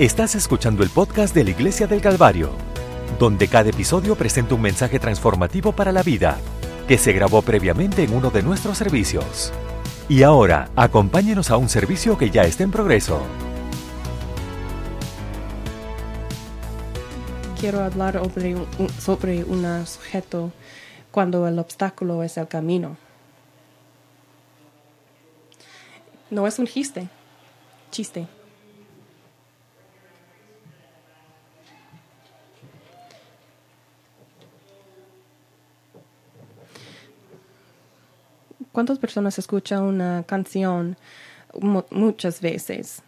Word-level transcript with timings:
Estás 0.00 0.34
escuchando 0.34 0.82
el 0.82 0.88
podcast 0.88 1.34
de 1.34 1.44
la 1.44 1.50
Iglesia 1.50 1.86
del 1.86 2.00
Calvario, 2.00 2.52
donde 3.18 3.48
cada 3.48 3.68
episodio 3.68 4.16
presenta 4.16 4.54
un 4.54 4.62
mensaje 4.62 4.98
transformativo 4.98 5.72
para 5.72 5.92
la 5.92 6.02
vida, 6.02 6.38
que 6.88 6.96
se 6.96 7.12
grabó 7.12 7.42
previamente 7.42 8.02
en 8.02 8.14
uno 8.14 8.30
de 8.30 8.42
nuestros 8.42 8.78
servicios. 8.78 9.52
Y 10.08 10.22
ahora, 10.22 10.70
acompáñenos 10.74 11.50
a 11.50 11.58
un 11.58 11.68
servicio 11.68 12.16
que 12.16 12.30
ya 12.30 12.44
está 12.44 12.62
en 12.62 12.70
progreso. 12.70 13.20
Quiero 17.60 17.84
hablar 17.84 18.14
sobre 18.24 18.54
un, 18.54 18.88
sobre 18.98 19.44
un 19.44 19.86
sujeto 19.86 20.50
cuando 21.10 21.46
el 21.46 21.58
obstáculo 21.58 22.22
es 22.22 22.38
el 22.38 22.48
camino. 22.48 22.96
No 26.30 26.46
es 26.46 26.58
un 26.58 26.66
chiste, 26.66 27.06
chiste. 27.90 28.39
¿Cuántas 38.80 38.98
personas 38.98 39.38
escuchan 39.38 39.82
una 39.82 40.24
canción 40.26 40.96
mu- 41.60 41.84
muchas 41.90 42.40
veces? 42.40 43.02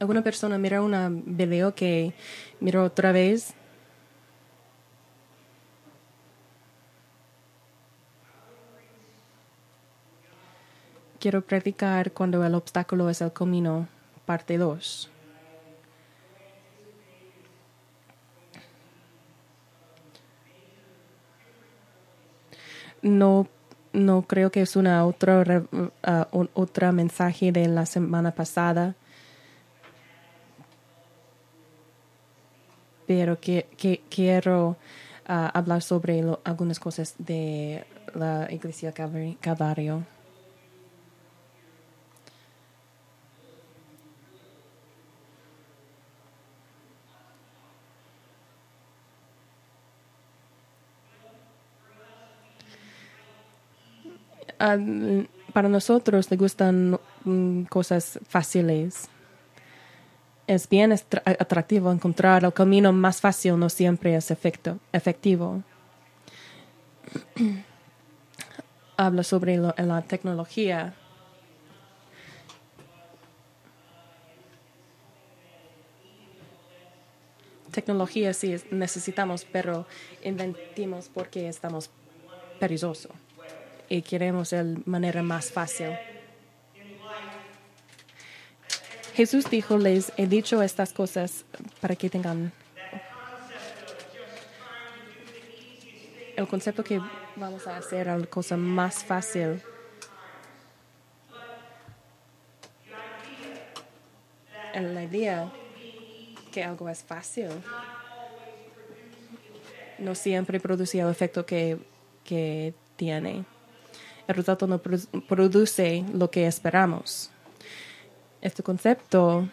¿Alguna 0.00 0.22
persona 0.22 0.56
mira 0.56 0.80
un 0.80 1.22
video 1.26 1.74
que 1.74 2.14
miró 2.58 2.84
otra 2.84 3.12
vez? 3.12 3.52
Quiero 11.20 11.42
practicar 11.42 12.12
cuando 12.12 12.44
el 12.44 12.54
obstáculo 12.54 13.08
es 13.10 13.20
el 13.20 13.32
camino, 13.32 13.88
parte 14.26 14.58
2. 14.58 15.11
No, 23.02 23.46
no 23.92 24.22
creo 24.22 24.50
que 24.50 24.62
es 24.62 24.76
una 24.76 25.04
otra, 25.04 25.64
un- 26.32 26.50
otra 26.54 26.92
mensaje 26.92 27.52
de 27.52 27.66
la 27.68 27.84
semana 27.86 28.32
pasada. 28.32 28.94
pero 33.06 33.38
que, 33.40 33.66
que 33.76 34.00
quiero 34.08 34.76
ah, 35.26 35.50
hablar 35.52 35.82
sobre 35.82 36.24
algunas 36.44 36.78
cosas 36.80 37.14
de 37.18 37.84
la 38.14 38.48
Iglesia 38.50 38.94
Calvari- 38.94 39.36
Calvario. 39.38 40.04
Para 55.52 55.68
nosotros 55.68 56.30
le 56.30 56.36
gustan 56.36 56.98
mm, 57.24 57.64
cosas 57.64 58.20
fáciles 58.28 59.08
es 60.46 60.68
bien 60.68 60.92
atractivo 60.92 61.90
encontrar 61.92 62.44
el 62.44 62.52
camino 62.52 62.92
más 62.92 63.20
fácil, 63.20 63.58
no 63.58 63.68
siempre 63.68 64.14
es 64.14 64.30
efecto, 64.30 64.78
efectivo. 64.92 65.62
Habla 68.96 69.22
sobre 69.22 69.56
la 69.56 70.02
tecnología. 70.02 70.94
Tecnología 77.70 78.34
sí 78.34 78.52
es- 78.52 78.66
necesitamos, 78.70 79.46
pero 79.50 79.86
inventimos 80.22 81.08
porque 81.08 81.48
estamos 81.48 81.88
perezosos 82.58 83.12
y 83.92 84.00
queremos 84.00 84.52
la 84.52 84.64
manera 84.86 85.22
más 85.22 85.50
fácil. 85.50 85.90
Jesús 89.14 89.50
dijo, 89.50 89.76
les 89.76 90.10
he 90.16 90.26
dicho 90.26 90.62
estas 90.62 90.94
cosas 90.94 91.44
para 91.78 91.94
que 91.94 92.08
tengan 92.08 92.52
el 96.34 96.48
concepto 96.48 96.82
que 96.82 97.02
vamos 97.36 97.66
a 97.66 97.76
hacer 97.76 98.06
la 98.06 98.24
cosa 98.24 98.56
más 98.56 99.04
fácil. 99.04 99.60
La 104.72 105.04
idea 105.04 105.52
que 106.50 106.64
algo 106.64 106.88
es 106.88 107.02
fácil 107.02 107.50
no 109.98 110.14
siempre 110.14 110.58
produce 110.60 110.98
el 110.98 111.10
efecto 111.10 111.44
que, 111.44 111.76
que 112.24 112.72
tiene. 112.96 113.44
El 114.28 114.34
resultado 114.36 114.66
no 114.66 114.82
produ- 114.82 115.26
produce 115.26 116.04
lo 116.14 116.30
que 116.30 116.46
esperamos. 116.46 117.30
Este 118.40 118.62
concepto 118.62 119.48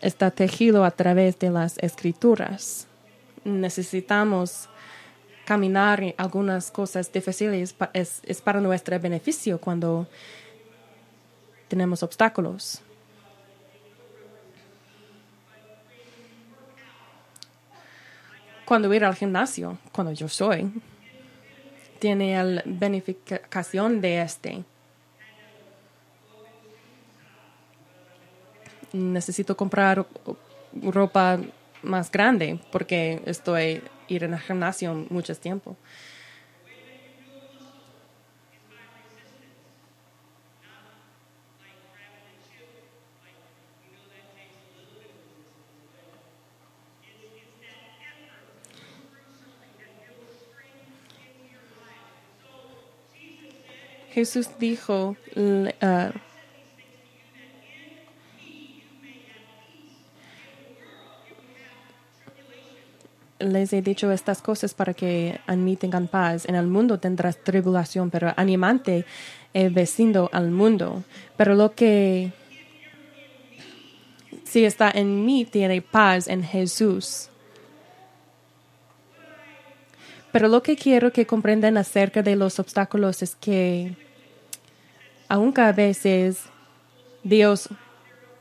está 0.00 0.30
tejido 0.30 0.84
a 0.84 0.90
través 0.90 1.38
de 1.38 1.50
las 1.50 1.78
escrituras. 1.78 2.86
Necesitamos 3.44 4.68
caminar 5.44 6.14
algunas 6.16 6.70
cosas 6.70 7.12
difíciles, 7.12 7.74
es, 7.92 8.20
es 8.24 8.40
para 8.40 8.60
nuestro 8.60 8.98
beneficio 9.00 9.60
cuando 9.60 10.06
tenemos 11.68 12.02
obstáculos. 12.02 12.82
Cuando 18.64 18.92
ir 18.94 19.04
al 19.04 19.16
gimnasio, 19.16 19.78
cuando 19.92 20.12
yo 20.12 20.28
soy, 20.28 20.70
tiene 22.00 22.42
la 22.42 22.62
beneficación 22.66 24.00
de 24.00 24.22
este. 24.22 24.64
necesito 28.92 29.56
comprar 29.56 30.06
ropa 30.82 31.40
más 31.82 32.10
grande 32.10 32.58
porque 32.70 33.22
estoy 33.26 33.82
ir 34.08 34.24
en 34.24 34.34
el 34.34 34.40
gimnasio 34.40 35.06
mucho 35.10 35.34
tiempo. 35.36 35.76
Jesús 54.20 54.50
dijo, 54.58 55.16
ah, 55.80 56.10
les 63.38 63.72
he 63.72 63.80
dicho 63.80 64.12
estas 64.12 64.42
cosas 64.42 64.74
para 64.74 64.92
que 64.92 65.40
en 65.48 65.64
mí 65.64 65.76
tengan 65.76 66.06
paz. 66.06 66.46
En 66.46 66.54
el 66.54 66.66
mundo 66.66 67.00
tendrás 67.00 67.42
tribulación, 67.42 68.10
pero 68.10 68.34
animante 68.36 69.06
he 69.54 69.70
vencido 69.70 70.28
al 70.34 70.50
mundo. 70.50 71.02
Pero 71.38 71.54
lo 71.54 71.74
que 71.74 72.30
si 74.44 74.66
está 74.66 74.90
en 74.90 75.24
mí 75.24 75.46
tiene 75.46 75.80
paz 75.80 76.28
en 76.28 76.44
Jesús. 76.44 77.30
Pero 80.30 80.48
lo 80.48 80.62
que 80.62 80.76
quiero 80.76 81.10
que 81.10 81.26
comprendan 81.26 81.78
acerca 81.78 82.22
de 82.22 82.36
los 82.36 82.58
obstáculos 82.60 83.22
es 83.22 83.34
que 83.34 84.09
aunque 85.30 85.60
a 85.60 85.70
veces 85.70 86.42
Dios 87.22 87.68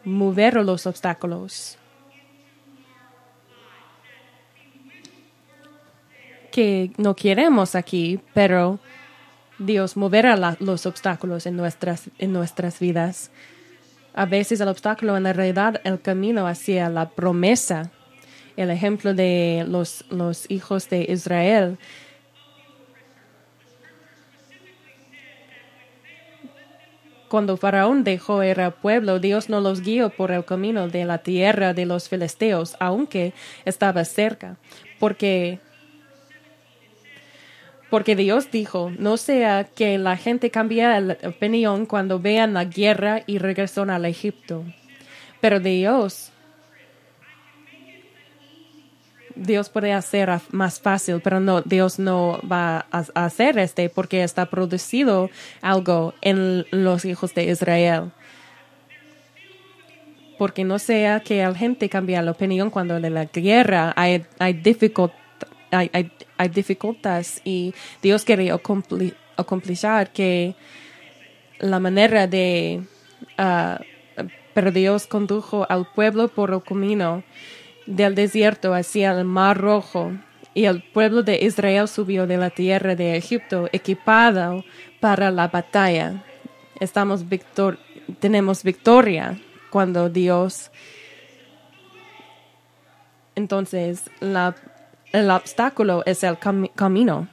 mover 0.04 0.56
los 0.56 0.88
obstáculos, 0.88 1.78
que 6.52 6.92
no 6.98 7.16
queremos 7.16 7.76
aquí, 7.76 8.20
pero 8.34 8.80
Dios 9.60 9.96
moverá 9.96 10.58
los 10.60 10.88
obstáculos 10.88 11.46
en 11.46 11.56
nuestras, 11.56 12.10
en 12.18 12.34
nuestras 12.34 12.80
vidas. 12.80 13.30
A 14.16 14.26
veces 14.26 14.60
el 14.60 14.68
obstáculo 14.68 15.16
en 15.16 15.32
realidad 15.32 15.80
el 15.84 16.02
camino 16.02 16.48
hacia 16.48 16.90
la 16.90 17.10
promesa. 17.10 17.92
El 18.58 18.72
ejemplo 18.72 19.14
de 19.14 19.64
los, 19.68 20.06
los 20.10 20.50
hijos 20.50 20.90
de 20.90 21.06
Israel. 21.08 21.78
Cuando 27.30 27.58
Faraón 27.58 28.04
dejó 28.04 28.44
ir 28.44 28.60
al 28.60 28.74
pueblo, 28.74 29.20
Dios 29.20 29.50
no 29.50 29.62
los 29.62 29.82
guió 29.82 30.10
por 30.10 30.32
el 30.32 30.44
camino 30.44 30.88
de 30.88 31.06
la 31.06 31.20
tierra 31.20 31.74
de 31.74 31.86
los 31.86 32.10
filisteos, 32.10 32.76
aunque 32.80 33.34
estaba 33.66 34.04
cerca, 34.04 34.58
porque 35.00 35.60
Porque 37.90 38.16
Dios 38.16 38.52
dijo, 38.52 38.92
no 39.00 39.18
sea 39.18 39.64
que 39.64 39.98
la 39.98 40.16
gente 40.16 40.52
cambie 40.52 40.84
la 41.02 41.18
opinión 41.26 41.88
cuando 41.88 42.20
vean 42.20 42.54
la 42.54 42.66
guerra 42.66 43.24
y 43.26 43.40
regresan 43.40 43.90
al 43.90 44.06
Egipto. 44.06 44.64
Pero 45.42 45.60
Dios, 45.60 46.32
Dios 49.36 49.70
puede 49.70 49.94
hacer 49.94 50.30
más 50.52 50.80
fácil, 50.80 51.22
pero 51.24 51.40
no, 51.40 51.62
Dios 51.62 52.00
no 52.00 52.40
va 52.50 52.86
a, 52.92 53.06
hacer 53.26 53.58
este 53.60 53.90
porque 53.90 54.24
está 54.24 54.48
producido 54.48 55.30
algo 55.62 56.14
en 56.22 56.66
los 56.72 57.06
hijos 57.06 57.34
de 57.34 57.46
Israel. 57.46 58.12
Porque 60.38 60.64
no 60.64 60.80
sea 60.80 61.20
que 61.20 61.44
la 61.44 61.54
gente 61.54 61.90
cambie 61.90 62.22
la 62.22 62.32
opinión 62.32 62.70
cuando 62.70 63.00
de 63.00 63.10
la 63.10 63.26
guerra 63.26 63.94
hay, 63.96 64.26
hay 64.40 64.62
hay, 65.72 66.50
dificultades 66.50 67.42
y 67.44 67.74
Dios 68.02 68.24
quiere 68.24 68.52
acomplishar 69.36 70.12
que 70.12 70.56
la 71.60 71.80
manera 71.80 72.28
de... 72.28 72.82
Uh, 73.38 73.84
pero 74.54 74.72
Dios 74.72 75.08
condujo 75.08 75.66
al 75.70 75.88
pueblo 75.94 76.28
por 76.28 76.52
el 76.54 76.62
camino 76.64 77.24
del 77.90 78.16
desierto 78.16 78.74
hacia 78.74 79.12
el 79.12 79.26
mar 79.26 79.58
rojo 79.58 80.14
y 80.54 80.66
el 80.66 80.84
pueblo 80.84 81.24
de 81.24 81.40
Israel 81.44 81.88
subió 81.88 82.28
de 82.28 82.38
la 82.38 82.52
tierra 82.52 82.96
de 82.96 83.18
Egipto 83.18 83.68
equipado 83.72 84.64
para 85.00 85.32
la 85.32 85.48
batalla. 85.48 86.24
Estamos 86.80 87.28
victor 87.28 87.80
tenemos 88.20 88.64
victoria 88.64 89.40
cuando 89.70 90.10
Dios 90.10 90.72
entonces 93.36 94.10
la 94.20 94.56
el 95.12 95.32
obstáculo 95.32 96.04
es 96.06 96.24
el 96.24 96.38
camino. 96.76 97.28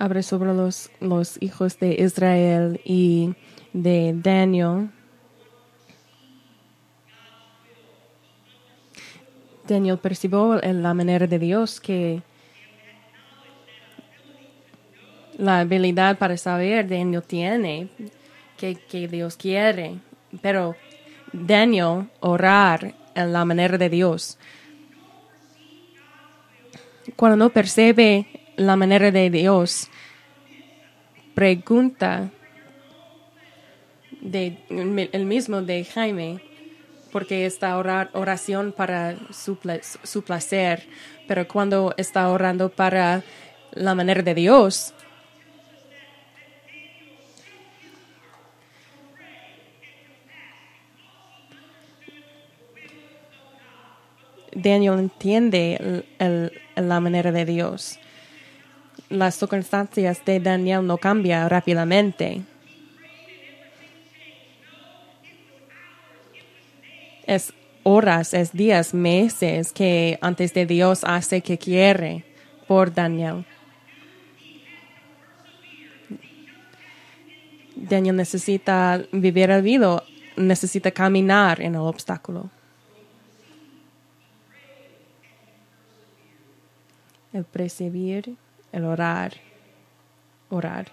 Abre 0.00 0.22
sobre 0.22 0.54
los, 0.54 0.90
los 0.98 1.36
hijos 1.42 1.78
de 1.78 1.94
Israel 2.00 2.80
y 2.86 3.34
de 3.74 4.14
Daniel. 4.16 4.88
Daniel 9.68 9.98
percibió 9.98 10.64
en 10.64 10.82
la 10.82 10.94
manera 10.94 11.26
de 11.26 11.38
Dios 11.38 11.82
que 11.82 12.22
la 15.36 15.60
habilidad 15.60 16.16
para 16.16 16.38
saber 16.38 16.88
Daniel 16.88 17.22
tiene 17.22 17.90
que, 18.56 18.76
que 18.76 19.06
Dios 19.06 19.36
quiere, 19.36 19.96
pero 20.40 20.76
Daniel 21.30 22.08
orar 22.20 22.94
en 23.14 23.32
la 23.34 23.44
manera 23.44 23.76
de 23.76 23.90
Dios. 23.90 24.38
Cuando 27.16 27.36
no 27.36 27.50
percibe 27.50 28.39
la 28.60 28.76
manera 28.76 29.10
de 29.10 29.30
Dios, 29.30 29.88
pregunta 31.34 32.30
el 34.22 35.24
mismo 35.24 35.62
de 35.62 35.82
Jaime, 35.86 36.42
porque 37.10 37.46
está 37.46 37.78
orar, 37.78 38.10
oración 38.12 38.72
para 38.76 39.16
su, 39.32 39.56
su 40.02 40.22
placer, 40.22 40.86
pero 41.26 41.48
cuando 41.48 41.94
está 41.96 42.28
orando 42.28 42.68
para 42.68 43.22
la 43.72 43.94
manera 43.94 44.22
de 44.22 44.34
Dios, 44.34 44.92
Daniel 54.54 54.98
entiende 54.98 56.04
la 56.76 57.00
manera 57.00 57.32
de 57.32 57.46
Dios. 57.46 57.98
Las 59.10 59.34
circunstancias 59.34 60.24
de 60.24 60.40
Daniel 60.40 60.86
no 60.86 60.96
cambian 60.96 61.50
rápidamente. 61.50 62.42
Es 67.26 67.52
horas, 67.82 68.32
es 68.32 68.52
días, 68.52 68.94
meses 68.94 69.72
que 69.72 70.18
antes 70.22 70.54
de 70.54 70.64
Dios 70.64 71.04
hace 71.04 71.42
que 71.42 71.58
quiere 71.58 72.24
por 72.66 72.94
Daniel. 72.94 73.44
Daniel 77.76 78.16
necesita 78.16 79.02
vivir 79.12 79.50
el 79.50 79.62
vida, 79.62 80.02
necesita 80.36 80.90
caminar 80.90 81.60
en 81.60 81.74
el 81.74 81.80
obstáculo. 81.80 82.48
el 87.32 87.44
percibir, 87.44 88.36
el 88.72 88.84
orar, 88.84 89.34
orar. 90.48 90.86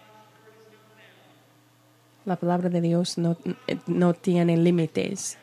La 2.25 2.35
palabra 2.35 2.69
de 2.69 2.81
Dios 2.81 3.17
no, 3.17 3.37
no 3.87 4.13
tiene 4.13 4.57
límites. 4.57 5.37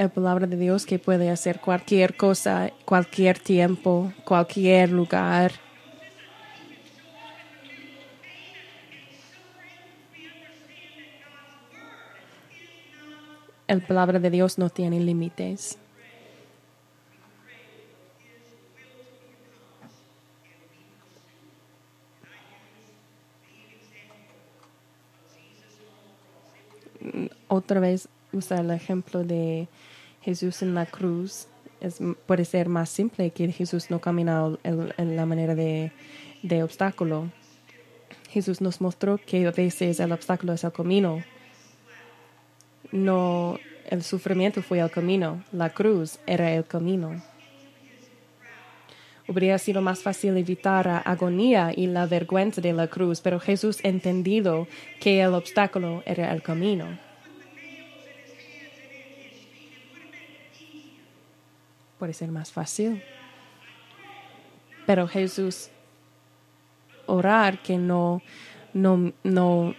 la 0.00 0.08
palabra 0.08 0.46
de 0.46 0.56
Dios 0.56 0.86
que 0.86 0.98
puede 0.98 1.28
hacer 1.28 1.60
cualquier 1.60 2.16
cosa, 2.16 2.70
cualquier 2.86 3.38
tiempo, 3.38 4.14
cualquier 4.24 4.90
lugar. 4.90 5.52
La 13.78 13.86
palabra 13.86 14.18
de 14.18 14.30
Dios 14.30 14.58
no 14.58 14.68
tiene 14.68 14.98
límites. 14.98 15.78
Otra 27.46 27.80
vez 27.80 28.08
usa 28.32 28.60
el 28.60 28.70
ejemplo 28.72 29.22
de 29.22 29.68
Jesús 30.22 30.62
en 30.62 30.74
la 30.74 30.86
cruz. 30.86 31.46
Es, 31.80 31.98
puede 32.26 32.44
ser 32.44 32.68
más 32.68 32.90
simple 32.90 33.30
que 33.30 33.50
Jesús 33.52 33.90
no 33.90 34.00
caminó 34.00 34.58
en, 34.64 35.16
la 35.16 35.26
manera 35.26 35.54
de, 35.54 35.92
de 36.42 36.62
obstáculo. 36.64 37.30
Jesús 38.30 38.60
nos 38.60 38.80
mostró 38.80 39.18
que 39.18 39.46
a 39.46 39.52
veces 39.52 40.00
el 40.00 40.12
obstáculo 40.12 40.52
es 40.52 40.64
el 40.64 40.72
camino 40.72 41.22
no 42.92 43.58
el 43.90 44.02
sufrimiento 44.04 44.62
fue 44.62 44.78
el 44.78 44.90
camino, 44.90 45.42
la 45.52 45.70
cruz 45.70 46.18
era 46.26 46.52
el 46.52 46.64
camino. 46.64 47.20
Hubiera 49.26 49.58
sido 49.58 49.80
más 49.80 50.02
fácil 50.02 50.36
evitar 50.36 50.86
la 50.86 50.98
agonía 50.98 51.72
y 51.74 51.86
la 51.86 52.06
vergüenza 52.06 52.60
de 52.60 52.72
la 52.72 52.88
cruz, 52.88 53.20
pero 53.20 53.38
Jesús 53.38 53.78
entendido 53.84 54.66
que 55.00 55.20
el 55.20 55.34
obstáculo 55.34 56.02
era 56.06 56.32
el 56.32 56.42
camino. 56.42 56.98
Puede 61.98 62.12
ser 62.12 62.30
más 62.30 62.50
fácil. 62.50 63.02
Pero 64.86 65.06
Jesús 65.06 65.68
orar 67.06 67.60
que 67.62 67.76
no, 67.76 68.22
no, 68.72 69.12
no, 69.22 69.74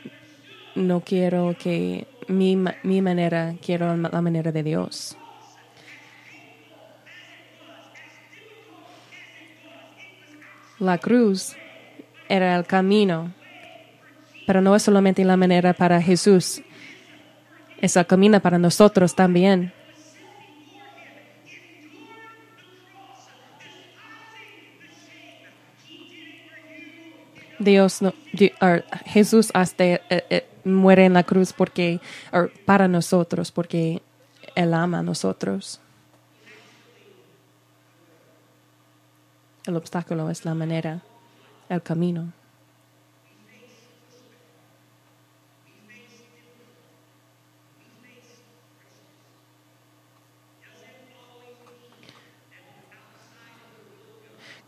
no 0.75 1.01
quiero 1.01 1.55
que 1.57 2.07
mi, 2.27 2.57
mi 2.83 3.01
manera, 3.01 3.55
quiero 3.63 3.95
la 3.95 4.21
manera 4.21 4.51
de 4.51 4.63
Dios. 4.63 5.17
La 10.79 10.97
cruz 10.97 11.55
era 12.27 12.55
el 12.55 12.65
camino, 12.65 13.33
pero 14.47 14.61
no 14.61 14.75
es 14.75 14.81
solamente 14.81 15.23
la 15.23 15.37
manera 15.37 15.73
para 15.73 16.01
Jesús, 16.01 16.61
es 17.79 17.95
el 17.95 18.05
camino 18.07 18.39
para 18.39 18.57
nosotros 18.57 19.13
también. 19.13 19.73
Dios, 27.59 28.01
no, 28.01 28.13
Jesús 29.05 29.51
hasta 29.53 29.83
eh, 29.85 30.01
eh, 30.09 30.47
muere 30.63 31.05
en 31.05 31.13
la 31.13 31.23
cruz 31.23 31.53
porque, 31.53 31.99
para 32.65 32.87
nosotros, 32.87 33.51
porque 33.51 34.01
Él 34.55 34.73
ama 34.73 34.99
a 34.99 35.03
nosotros. 35.03 35.79
El 39.65 39.75
obstáculo 39.75 40.29
es 40.29 40.43
la 40.43 40.55
manera, 40.55 41.01
el 41.69 41.81
camino. 41.81 42.33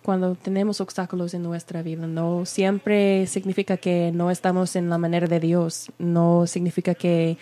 Cuando 0.04 0.36
tenemos 0.36 0.82
obstáculos 0.82 1.34
en 1.34 1.44
nuestra 1.44 1.82
vida, 1.82 2.06
no 2.06 2.46
siempre 2.46 3.26
significa 3.28 3.78
que 3.78 4.12
no 4.14 4.30
estamos 4.30 4.76
en 4.76 4.90
la 4.90 4.98
manera 4.98 5.28
de 5.28 5.40
Dios, 5.40 5.92
no 5.98 6.46
significa 6.46 6.94
que 6.94 7.38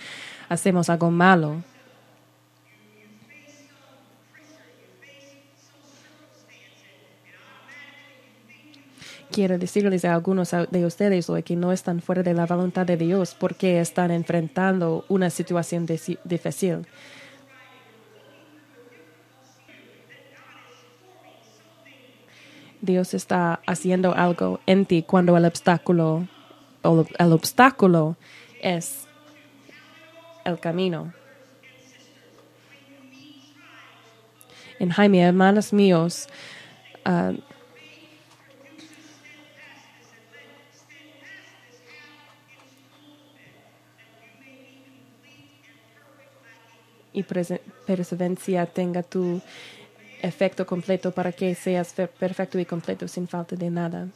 hacemos 0.47 0.89
algo 0.89 1.11
malo. 1.11 1.63
Quiero 9.31 9.57
decirles 9.57 10.03
a 10.03 10.13
algunos 10.13 10.51
de 10.51 10.85
ustedes 10.85 11.29
hoy 11.29 11.41
que 11.41 11.55
no 11.55 11.71
están 11.71 12.01
fuera 12.01 12.21
de 12.21 12.33
la 12.33 12.45
voluntad 12.45 12.85
de 12.85 12.97
Dios 12.97 13.33
porque 13.39 13.79
están 13.79 14.11
enfrentando 14.11 15.05
una 15.07 15.29
situación 15.29 15.85
difícil. 15.85 16.85
Dios 22.81 23.13
está 23.13 23.61
haciendo 23.67 24.15
algo 24.15 24.59
en 24.65 24.85
ti 24.85 25.03
cuando 25.03 25.37
el 25.37 25.45
obstáculo, 25.45 26.27
el 26.83 27.31
obstáculo 27.31 28.17
es 28.61 29.07
el 30.45 30.59
camino. 30.59 31.13
En 34.79 34.89
Jaime, 34.89 35.21
hermanos 35.21 35.73
míos, 35.73 36.27
uh, 37.05 37.37
y 47.13 47.23
perseverancia 47.23 48.65
tenga 48.65 49.03
tu 49.03 49.41
efecto 50.21 50.65
completo 50.65 51.11
para 51.11 51.31
que 51.31 51.55
seas 51.55 51.93
perfecto 51.93 52.59
y 52.59 52.65
completo 52.65 53.07
sin 53.07 53.27
falta 53.27 53.55
de 53.55 53.69
nada. 53.69 54.07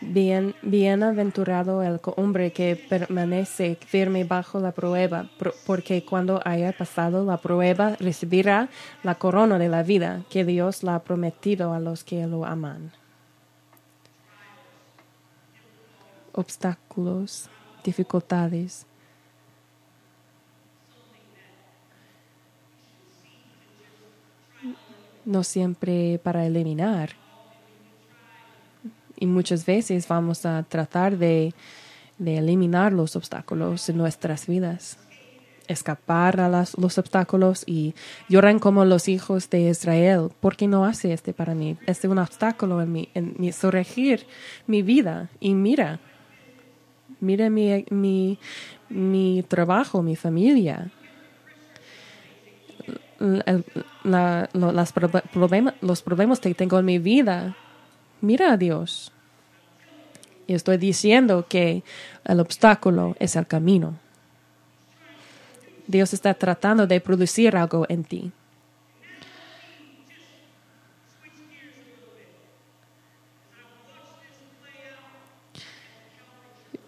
Bien, 0.00 0.54
bienaventurado 0.62 1.82
el 1.82 2.00
hombre 2.16 2.52
que 2.52 2.76
permanece 2.76 3.76
firme 3.84 4.24
bajo 4.24 4.60
la 4.60 4.72
prueba, 4.72 5.28
porque 5.66 6.04
cuando 6.04 6.40
haya 6.44 6.72
pasado 6.72 7.24
la 7.24 7.36
prueba 7.38 7.96
recibirá 7.98 8.68
la 9.02 9.16
corona 9.16 9.58
de 9.58 9.68
la 9.68 9.82
vida 9.82 10.22
que 10.30 10.44
Dios 10.44 10.82
la 10.82 10.96
ha 10.96 11.02
prometido 11.02 11.72
a 11.72 11.80
los 11.80 12.04
que 12.04 12.26
lo 12.26 12.44
aman. 12.44 12.92
Obstáculos, 16.32 17.48
dificultades, 17.82 18.86
no 25.28 25.44
siempre 25.44 26.18
para 26.22 26.46
eliminar. 26.46 27.10
Y 29.16 29.26
muchas 29.26 29.66
veces 29.66 30.08
vamos 30.08 30.46
a 30.46 30.62
tratar 30.62 31.18
de, 31.18 31.52
eliminar 32.24 32.92
los 32.92 33.14
obstáculos 33.14 33.88
en 33.88 33.98
nuestras 33.98 34.46
vidas, 34.46 34.98
escapar 35.68 36.40
a 36.40 36.48
los 36.48 36.98
obstáculos 36.98 37.62
y 37.66 37.94
lloran 38.28 38.58
como 38.58 38.84
los 38.84 39.08
hijos 39.08 39.50
de 39.50 39.68
Israel. 39.68 40.30
¿Por 40.40 40.56
qué 40.56 40.66
no 40.66 40.84
hace 40.84 41.12
este 41.12 41.32
para 41.32 41.54
mí? 41.54 41.76
Este 41.86 42.06
es 42.06 42.10
un 42.10 42.18
obstáculo 42.18 42.80
en 42.80 42.90
mi, 42.90 43.08
en 43.14 43.34
mi 43.38 43.52
surgir 43.52 44.26
mi 44.66 44.82
vida. 44.82 45.28
Y 45.40 45.52
mira, 45.52 46.00
mira 47.20 47.50
mi, 47.50 47.84
mi, 47.90 48.38
mi 48.88 49.44
trabajo, 49.46 50.02
mi 50.02 50.16
familia 50.16 50.90
los 53.18 54.92
problemas 56.02 56.40
que 56.40 56.54
tengo 56.54 56.78
en 56.78 56.84
mi 56.84 56.98
vida, 56.98 57.56
mira 58.20 58.52
a 58.52 58.56
Dios. 58.56 59.12
Y 60.46 60.54
estoy 60.54 60.78
diciendo 60.78 61.46
que 61.48 61.82
el 62.24 62.40
obstáculo 62.40 63.16
es 63.18 63.36
el 63.36 63.46
camino. 63.46 63.98
Dios 65.86 66.12
está 66.12 66.34
tratando 66.34 66.86
de 66.86 67.00
producir 67.00 67.56
algo 67.56 67.86
en 67.88 68.04
ti. 68.04 68.32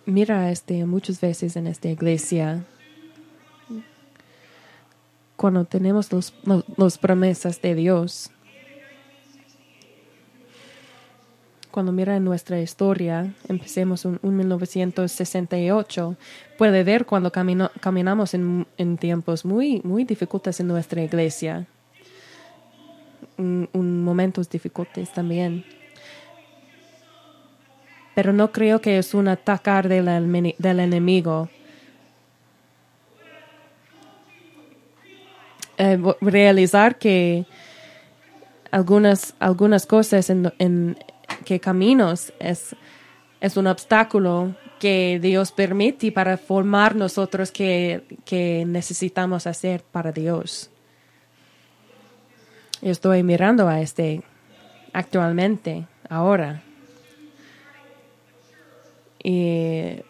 Mira 0.07 0.51
este 0.51 0.85
muchas 0.87 1.21
veces 1.21 1.57
en 1.57 1.67
esta 1.67 1.89
iglesia 1.89 2.65
cuando 5.40 5.64
tenemos 5.64 6.12
las 6.12 6.35
los, 6.76 6.99
promesas 6.99 7.62
de 7.62 7.75
Dios. 7.75 8.30
Cuando 11.70 11.92
mira 11.92 12.14
en 12.14 12.25
nuestra 12.25 12.61
historia, 12.61 13.32
empecemos 13.49 14.04
en, 14.04 14.18
1968, 14.23 16.14
puede 16.59 16.85
ver 16.85 17.06
cuando 17.06 17.32
caminamos 17.32 18.35
en, 18.35 18.66
tiempos 18.99 19.47
muy, 19.47 19.80
muy 19.82 20.04
difíciles 20.04 20.61
en 20.61 20.68
nuestra 20.68 21.02
iglesia, 21.02 21.66
en, 23.38 24.04
momentos 24.04 24.50
difíciles 24.50 25.11
también. 25.11 25.64
Pero 28.14 28.35
no 28.35 28.52
creo 28.52 28.82
que 28.82 28.99
es 28.99 29.14
un 29.14 29.28
atacar 29.28 29.88
del, 29.88 30.54
del 30.59 30.80
enemigo 30.80 31.49
Eh, 35.83 35.99
realizar 36.21 36.99
que 36.99 37.47
algunas, 38.71 39.35
algunas 39.39 39.87
cosas 39.87 40.29
en, 40.29 40.53
en 40.59 40.99
que 41.47 41.59
caminos 41.59 42.35
es, 42.39 42.77
es 43.41 43.57
un 43.57 43.67
obstáculo 43.67 44.55
que 44.79 45.19
Dios 45.23 45.53
permite 45.53 46.13
para 46.13 46.37
formar 46.37 46.95
nosotros 46.95 47.51
que, 47.51 48.03
que 48.27 48.65
necesitamos 48.67 49.47
hacer 49.47 49.83
para 49.83 50.13
Dios. 50.13 50.71
Estoy 52.83 53.23
mirando 53.23 53.67
a 53.67 53.81
este 53.81 54.23
actualmente, 54.93 55.87
ahora. 56.11 56.63
Y 59.25 60.03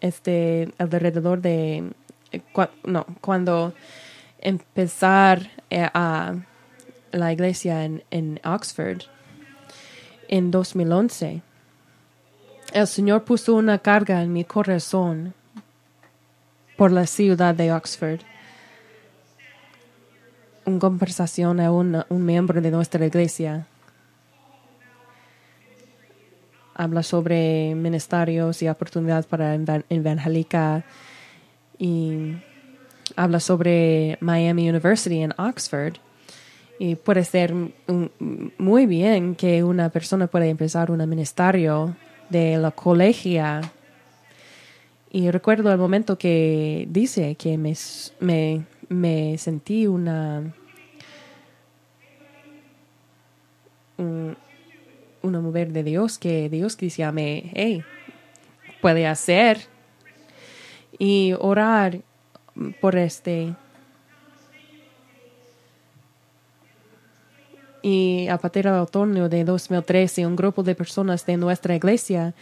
este 0.00 0.74
alrededor 0.78 1.40
de 1.40 1.84
eh, 2.32 2.42
no, 2.82 3.06
cuando 3.20 3.74
empezar 4.44 5.50
eh, 5.70 5.88
a 5.92 6.34
la 7.10 7.32
iglesia 7.32 7.84
en, 7.84 8.04
en 8.10 8.40
Oxford 8.44 9.02
en 10.28 10.50
2011, 10.50 11.42
el 12.72 12.86
Señor 12.86 13.24
puso 13.24 13.54
una 13.54 13.78
carga 13.78 14.22
en 14.22 14.32
mi 14.32 14.44
corazón 14.44 15.34
por 16.76 16.90
la 16.90 17.06
ciudad 17.06 17.54
de 17.54 17.72
Oxford. 17.72 18.20
Una 20.64 20.78
conversación 20.78 21.60
a 21.60 21.70
un, 21.70 22.04
miembro 22.10 22.60
de 22.60 22.70
nuestra 22.70 23.06
iglesia. 23.06 23.66
Habla 26.74 27.02
sobre 27.02 27.74
ministerios 27.76 28.60
y 28.62 28.68
oportunidades 28.68 29.26
para 29.26 29.54
evangélica 29.88 30.84
y 31.78 32.38
habla 33.16 33.40
sobre 33.40 34.18
Miami 34.20 34.68
University 34.68 35.22
en 35.22 35.34
Oxford. 35.38 35.94
Y 36.78 36.96
puede 36.96 37.24
ser 37.24 37.54
muy 38.58 38.86
bien 38.86 39.36
que 39.36 39.62
una 39.62 39.90
persona 39.90 40.26
pueda 40.26 40.46
empezar 40.46 40.90
un 40.90 41.08
ministerio 41.08 41.96
de 42.30 42.56
la 42.58 42.72
colegia. 42.72 43.60
Y 45.10 45.30
recuerdo 45.30 45.70
el 45.70 45.78
momento 45.78 46.18
que 46.18 46.86
dice 46.90 47.36
que 47.36 47.56
me, 47.56 47.74
me, 48.18 48.64
me 48.88 49.38
sentí 49.38 49.86
una, 49.86 50.52
una 53.96 55.40
mujer 55.40 55.72
de 55.72 55.84
Dios, 55.84 56.18
que 56.18 56.48
Dios 56.48 56.76
decía, 56.76 57.12
hey, 57.16 57.84
puede 58.82 59.06
hacer 59.06 59.58
y 60.98 61.34
orar 61.38 62.00
por 62.80 62.96
este. 62.96 63.54
Y 67.82 68.28
a 68.28 68.38
partir 68.38 68.64
del 68.64 68.74
otoño 68.74 69.28
de 69.28 69.44
2013, 69.44 70.26
un 70.26 70.36
grupo 70.36 70.62
de 70.62 70.74
personas 70.74 71.26
de 71.26 71.36
nuestra 71.36 71.74
iglesia 71.74 72.32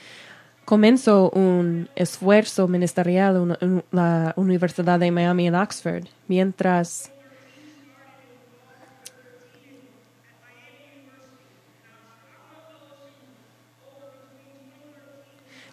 comenzó 0.65 1.31
un 1.31 1.89
esfuerzo 1.97 2.69
ministerial 2.69 3.57
en 3.61 3.85
la 3.91 4.33
Universidad 4.37 5.01
de 5.01 5.11
Miami 5.11 5.49
en 5.49 5.57
Oxford, 5.57 6.05
mientras 6.29 7.11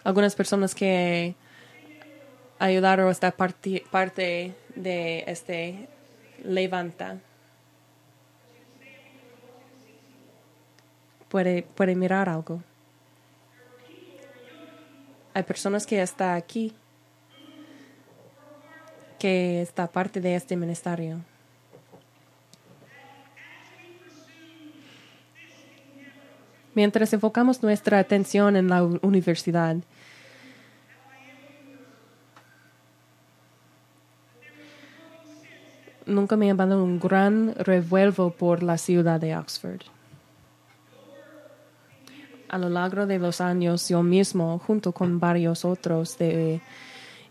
algunas 0.02 0.34
personas 0.34 0.74
que 0.74 1.36
ayudar 2.60 3.00
a 3.00 3.10
esta 3.10 3.32
parte, 3.32 3.82
parte 3.90 4.54
de 4.76 5.24
este 5.26 5.88
levanta. 6.44 7.18
puede, 11.30 11.62
puede 11.62 11.94
mirar 11.94 12.28
algo. 12.28 12.62
Hay 15.32 15.44
personas 15.44 15.86
que 15.86 16.02
están 16.02 16.36
aquí, 16.36 16.74
que 19.18 19.62
está 19.62 19.86
parte 19.86 20.20
de 20.20 20.34
este 20.34 20.56
ministerio. 20.56 21.20
Mientras 26.74 27.12
enfocamos 27.12 27.62
nuestra 27.62 27.98
atención 27.98 28.56
en 28.56 28.68
la 28.68 28.82
universidad, 28.82 29.76
nunca 36.10 36.36
me 36.36 36.52
dado 36.52 36.82
un 36.82 36.98
gran 36.98 37.54
revuelvo 37.56 38.30
por 38.30 38.62
la 38.62 38.76
ciudad 38.76 39.20
de 39.20 39.36
Oxford. 39.36 39.82
A 42.48 42.58
lo 42.58 42.68
largo 42.68 43.06
de 43.06 43.18
los 43.18 43.40
años, 43.40 43.88
yo 43.88 44.02
mismo, 44.02 44.58
junto 44.58 44.92
con 44.92 45.20
varios 45.20 45.64
otros, 45.64 46.16
he 46.20 46.60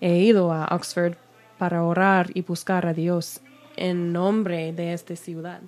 ido 0.01 0.53
a 0.53 0.65
Oxford 0.71 1.15
para 1.57 1.83
orar 1.83 2.29
y 2.33 2.41
buscar 2.41 2.85
a 2.85 2.93
Dios 2.93 3.41
en 3.75 4.13
nombre 4.13 4.71
de 4.71 4.93
esta 4.93 5.15
ciudad. 5.15 5.61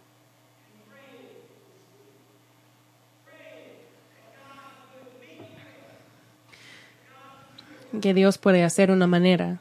Que 8.02 8.14
Dios 8.14 8.38
puede 8.38 8.64
hacer 8.64 8.90
una 8.90 9.06
manera 9.06 9.60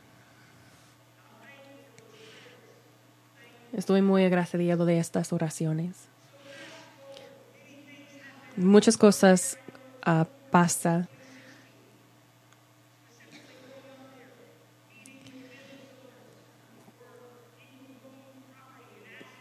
Estoy 3.72 4.02
muy 4.02 4.24
agradecido 4.24 4.84
de 4.84 4.98
estas 4.98 5.32
oraciones. 5.32 6.08
Muchas 8.56 8.96
cosas 8.96 9.58
uh, 10.06 10.24
pasan. 10.50 11.08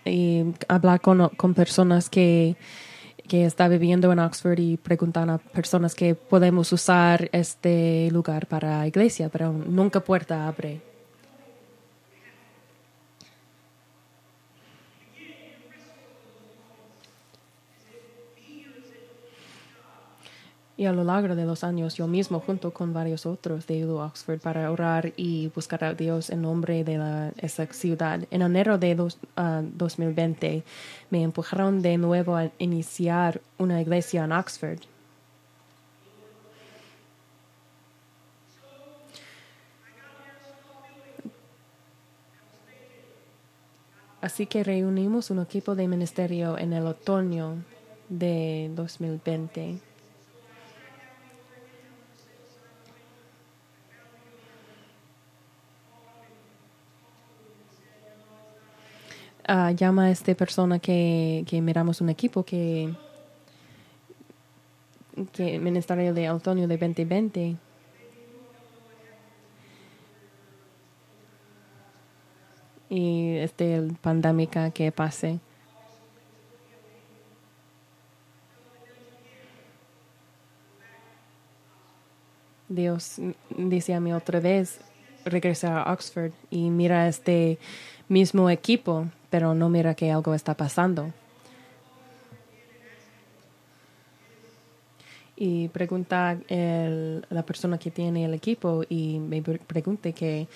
Y 0.05 0.43
hablar 0.67 1.01
con, 1.01 1.29
con 1.29 1.53
personas 1.53 2.09
que, 2.09 2.55
que 3.27 3.45
están 3.45 3.69
viviendo 3.69 4.11
en 4.11 4.19
Oxford 4.19 4.59
y 4.59 4.77
preguntar 4.77 5.29
a 5.29 5.37
personas 5.37 5.93
que 5.95 6.15
podemos 6.15 6.71
usar 6.71 7.29
este 7.31 8.09
lugar 8.11 8.47
para 8.47 8.87
iglesia, 8.87 9.29
pero 9.29 9.51
nunca 9.51 9.99
puerta 9.99 10.47
abre. 10.47 10.88
Y 20.79 20.85
a 20.85 20.93
lo 20.93 21.03
largo 21.03 21.35
de 21.35 21.43
los 21.43 21.65
años, 21.65 21.95
yo 21.95 22.07
mismo, 22.07 22.39
junto 22.39 22.71
con 22.71 22.93
varios 22.93 23.25
otros, 23.25 23.65
a 23.69 24.05
Oxford 24.05 24.39
para 24.39 24.71
orar 24.71 25.11
y 25.17 25.49
buscar 25.53 25.83
a 25.83 25.93
Dios 25.93 26.29
en 26.29 26.43
nombre 26.43 26.85
de 26.85 26.97
la, 26.97 27.33
esa 27.35 27.65
ciudad. 27.65 28.21
En 28.31 28.41
enero 28.41 28.77
de 28.77 28.95
2020 28.95 30.63
ah, 30.65 30.69
me 31.09 31.23
empujaron 31.23 31.81
de 31.81 31.97
nuevo 31.97 32.37
a 32.37 32.49
iniciar 32.59 33.41
una 33.57 33.81
iglesia 33.81 34.23
en 34.23 34.31
Oxford. 34.31 34.79
Así 44.21 44.45
que 44.45 44.63
reunimos 44.63 45.29
un 45.29 45.41
equipo 45.41 45.75
de 45.75 45.89
ministerio 45.89 46.57
en 46.57 46.71
el 46.71 46.87
otoño 46.87 47.65
de 48.07 48.71
2020 48.75 49.88
uh, 59.49 59.75
llama 59.75 60.05
a 60.05 60.11
esta 60.11 60.33
persona 60.35 60.79
que, 60.79 61.43
que 61.47 61.61
miramos 61.61 62.01
un 62.01 62.09
equipo 62.09 62.43
que, 62.43 62.93
que 65.33 65.59
Ministerio 65.59 66.13
de 66.13 66.29
Otoño 66.29 66.67
de 66.67 66.77
2020 66.77 67.57
y 72.89 73.37
este 73.37 73.81
pandémica 74.01 74.71
que 74.71 74.91
pase. 74.91 75.39
Dios 82.67 83.19
dice 83.57 83.95
a 83.95 83.99
mí 83.99 84.13
otra 84.13 84.39
vez 84.39 84.79
regresar 85.25 85.75
a 85.75 85.91
Oxford 85.91 86.31
y 86.51 86.69
mira 86.69 87.07
este 87.07 87.57
mismo 88.07 88.49
equipo 88.49 89.07
pero 89.29 89.53
no 89.53 89.69
mira 89.69 89.95
que 89.95 90.11
algo 90.11 90.33
está 90.33 90.55
pasando. 90.55 91.11
Y 95.35 95.69
pregunta 95.69 96.31
a 96.31 96.37
la 97.29 97.43
persona 97.45 97.77
que 97.77 97.91
tiene 97.91 98.25
el 98.25 98.33
equipo 98.33 98.83
y 98.89 99.19
me 99.19 99.41
pregunte 99.41 100.11
que 100.11 100.47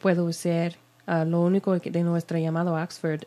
puedo 0.00 0.32
ser 0.32 0.76
ah, 1.06 1.26
lo 1.26 1.42
único 1.42 1.78
de 1.78 2.02
nuestro 2.02 2.38
llamado 2.38 2.74
a 2.76 2.82
Oxford 2.82 3.24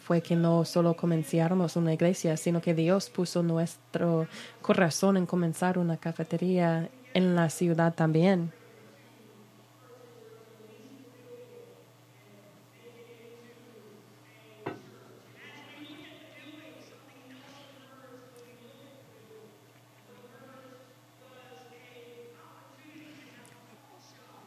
fue 0.00 0.20
que 0.20 0.36
no 0.36 0.64
solo 0.64 0.94
comenzáramos 0.94 1.76
una 1.76 1.94
iglesia, 1.94 2.36
sino 2.36 2.60
que 2.60 2.74
Dios 2.74 3.10
puso 3.10 3.42
nuestro 3.42 4.26
corazón 4.60 5.16
en 5.16 5.24
comenzar 5.24 5.78
una 5.78 5.96
cafetería 5.96 6.90
en 7.14 7.34
la 7.34 7.48
ciudad 7.48 7.94
también. 7.94 8.52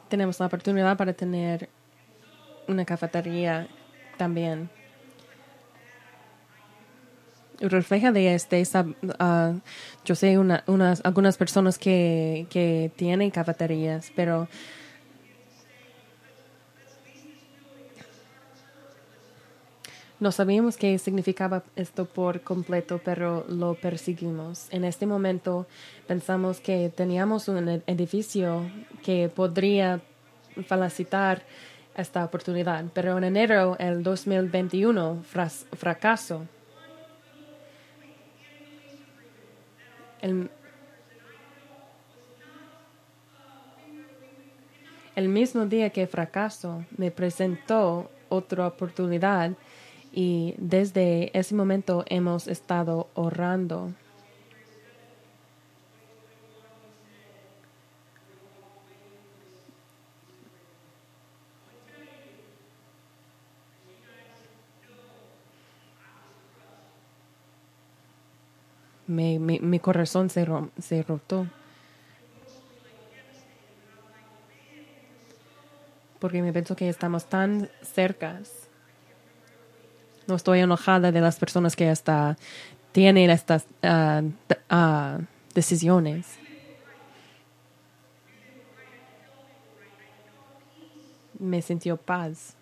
Tenemos 0.08 0.40
la 0.40 0.46
oportunidad 0.46 0.96
para 0.96 1.12
tener 1.12 1.68
una 2.66 2.84
cafetería 2.84 3.68
también. 4.16 4.70
Refleja 7.60 8.12
de 8.12 8.34
este, 8.34 8.62
uh, 8.62 9.60
yo 10.04 10.14
sé 10.14 10.38
una, 10.38 10.62
unas, 10.66 11.00
algunas 11.04 11.36
personas 11.36 11.78
que, 11.78 12.46
que 12.50 12.92
tienen 12.96 13.30
cafeterías, 13.30 14.12
pero 14.14 14.48
No 20.20 20.32
sabíamos 20.32 20.76
qué 20.76 20.98
significaba 20.98 21.62
esto 21.76 22.04
por 22.04 22.40
completo, 22.40 23.00
pero 23.04 23.44
lo 23.48 23.74
perseguimos. 23.74 24.66
En 24.72 24.84
este 24.84 25.06
momento 25.06 25.68
pensamos 26.08 26.60
que 26.60 26.88
teníamos 26.88 27.46
un 27.46 27.82
edificio 27.86 28.68
que 29.04 29.28
podría 29.28 30.00
felicitar 30.66 31.42
esta 31.96 32.24
oportunidad, 32.24 32.84
pero 32.92 33.16
en 33.16 33.24
enero 33.24 33.76
del 33.78 34.02
2021 34.02 35.22
fracasó. 35.76 36.46
El, 40.20 40.50
el 45.14 45.28
mismo 45.28 45.64
día 45.66 45.90
que 45.90 46.08
fracasó, 46.08 46.84
me 46.96 47.12
presentó 47.12 48.10
otra 48.28 48.66
oportunidad 48.66 49.52
y 50.12 50.54
desde 50.58 51.30
ese 51.38 51.54
momento 51.54 52.04
hemos 52.08 52.48
estado 52.48 53.08
orando. 53.14 53.92
Mi, 69.06 69.38
mi, 69.38 69.78
corazón 69.78 70.28
se, 70.28 70.46
se 70.78 71.02
rotó. 71.02 71.46
Porque 76.18 76.42
me 76.42 76.52
pienso 76.52 76.76
que 76.76 76.90
estamos 76.90 77.24
tan 77.26 77.70
cercas 77.80 78.67
no 80.28 80.34
estoy 80.34 80.60
enojada 80.60 81.10
de 81.10 81.22
las 81.22 81.38
personas 81.38 81.74
que 81.74 81.88
hasta 81.88 82.36
tienen 82.92 83.30
estas 83.30 83.64
uh, 83.82 85.22
decisiones. 85.54 86.26
Me 91.38 91.62
sintió 91.62 91.96
paz. 91.96 92.54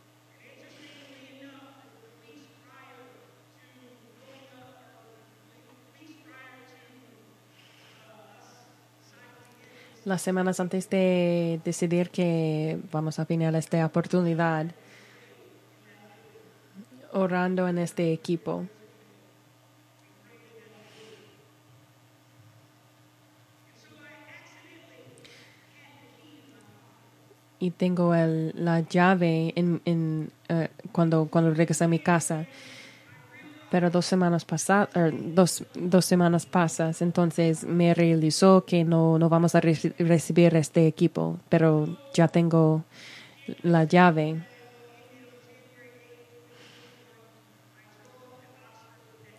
Las 10.05 10.23
semanas 10.23 10.61
antes 10.61 10.89
de 10.89 11.61
decidir 11.65 12.11
que 12.11 12.79
vamos 12.93 13.19
a 13.19 13.27
final 13.27 13.57
esta 13.57 13.85
oportunidad, 13.85 14.67
orando 17.17 17.69
en 17.69 17.79
este 17.79 18.13
equipo. 18.13 18.67
Y 27.59 27.71
tengo 27.71 28.15
el, 28.15 28.53
la 28.55 28.81
llave 28.81 29.53
en, 29.57 29.81
en, 29.87 30.31
eh, 30.49 30.69
cuando, 30.93 31.27
cuando 31.27 31.55
regresé 31.55 31.85
a 31.85 31.89
mi 31.89 31.99
casa 31.99 32.47
pero 33.71 33.91
dos 33.91 34.07
semanas 34.07 34.45
pasadas, 34.45 34.89
er, 34.95 35.13
dos, 35.35 35.65
dos 35.75 36.05
semanas 36.05 36.47
pasas, 36.47 37.03
entonces 37.03 37.65
me 37.65 37.95
realizó 37.95 38.65
que 38.65 38.85
no, 38.85 39.19
no 39.19 39.29
vamos 39.29 39.55
a 39.55 39.61
recibir 39.61 40.55
este 40.57 40.87
equipo, 40.87 41.39
pero 41.49 41.99
ya 42.15 42.29
tengo 42.29 42.85
la 43.63 43.85
llave. 43.85 44.41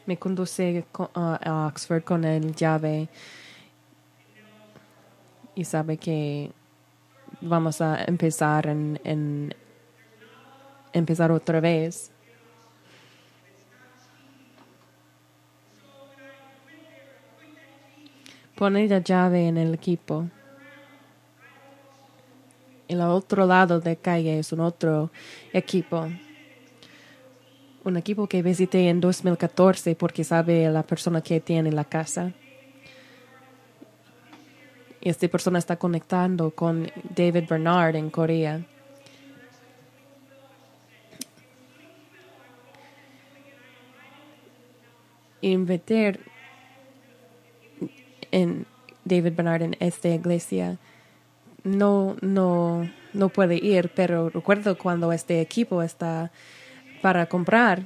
Me 0.07 0.17
conduce 0.17 0.85
a 1.13 1.67
Oxford 1.67 2.03
con 2.03 2.23
el 2.23 2.55
llave 2.55 3.09
y 5.53 5.65
sabe 5.65 5.97
que 5.97 6.49
vamos 7.41 7.81
a 7.81 8.05
empezar 8.05 8.67
en, 8.67 9.53
empezar 10.93 11.31
otra 11.31 11.59
vez. 11.59 12.09
Pone 18.55 18.87
la 18.87 18.99
llave 18.99 19.47
en 19.49 19.57
el 19.57 19.73
equipo. 19.73 20.29
El 22.87 23.01
otro 23.01 23.45
lado 23.45 23.81
de 23.81 23.97
calle 23.97 24.39
es 24.39 24.53
un 24.53 24.61
otro 24.61 25.11
equipo. 25.51 26.07
Un 27.87 27.95
equipo 27.95 28.27
que 28.27 28.41
visité 28.41 28.89
en 28.89 28.99
2014 28.99 29.95
porque 29.95 30.25
sabe 30.25 30.69
la 30.69 30.83
persona 30.83 31.21
que 31.21 31.39
tiene 31.39 31.71
la 31.71 31.85
casa. 31.85 32.33
Esta 34.99 35.29
persona 35.29 35.57
está 35.57 35.77
conectando 35.77 36.51
con 36.51 36.91
David 37.15 37.45
Bernard 37.49 37.95
en 37.95 38.09
Corea. 38.09 38.59
Invitar 45.39 46.19
en 48.31 48.65
David 49.05 49.31
Bernard 49.33 49.61
en 49.61 49.77
esta 49.79 50.09
iglesia 50.09 50.77
no, 51.63 52.17
no, 52.19 52.91
no 53.13 53.29
puede 53.29 53.55
ir, 53.55 53.91
pero 53.95 54.29
recuerdo 54.29 54.77
cuando 54.77 55.13
este 55.13 55.39
equipo 55.39 55.81
está 55.81 56.31
para 57.01 57.25
comprar 57.27 57.83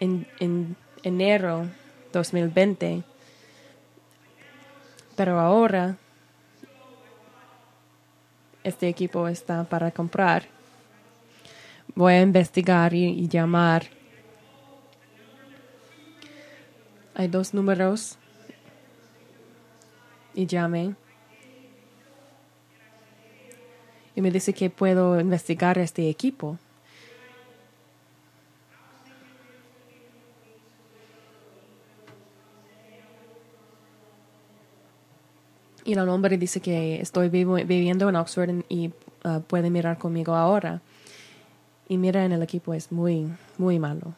en, 0.00 0.26
en 0.40 0.76
enero 1.02 1.68
2020. 2.12 3.02
Pero 5.16 5.38
ahora 5.38 5.96
este 8.64 8.88
equipo 8.88 9.28
está 9.28 9.64
para 9.64 9.90
comprar. 9.90 10.44
Voy 11.94 12.14
a 12.14 12.22
investigar 12.22 12.94
y, 12.94 13.04
y 13.06 13.28
llamar. 13.28 13.86
Hay 17.14 17.28
dos 17.28 17.52
números 17.52 18.16
y 20.34 20.46
llame 20.46 20.94
y 24.14 24.20
me 24.20 24.30
dice 24.30 24.52
que 24.52 24.70
puedo 24.70 25.18
investigar 25.20 25.78
este 25.78 26.08
equipo. 26.08 26.58
Y 35.84 35.92
el 35.94 36.08
hombre 36.08 36.38
dice 36.38 36.60
que 36.60 37.00
estoy 37.00 37.28
viviendo 37.28 38.08
en 38.08 38.16
Oxford 38.16 38.64
y 38.68 38.92
uh, 39.24 39.40
puede 39.40 39.70
mirar 39.70 39.98
conmigo 39.98 40.34
ahora. 40.34 40.80
Y 41.88 41.98
mira 41.98 42.24
en 42.24 42.32
el 42.32 42.42
equipo 42.42 42.72
es 42.72 42.92
muy, 42.92 43.28
muy 43.58 43.78
malo. 43.78 44.14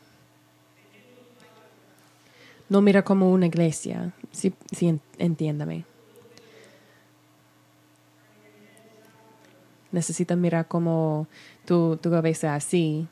No 2.69 2.81
mira 2.81 3.03
como 3.03 3.31
una 3.33 3.47
iglesia, 3.47 4.13
si, 4.31 4.55
si 4.73 4.99
entiéndame. 5.19 5.85
necesitan 9.95 10.41
mirar 10.41 10.67
cómo 10.67 11.27
tu, 11.65 11.97
tu 11.97 12.11
cabeza 12.11 12.55
así. 12.55 13.07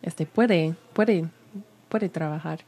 Este 0.00 0.24
puede, 0.24 0.74
puede, 0.94 1.28
puede 1.88 2.08
trabajar. 2.08 2.60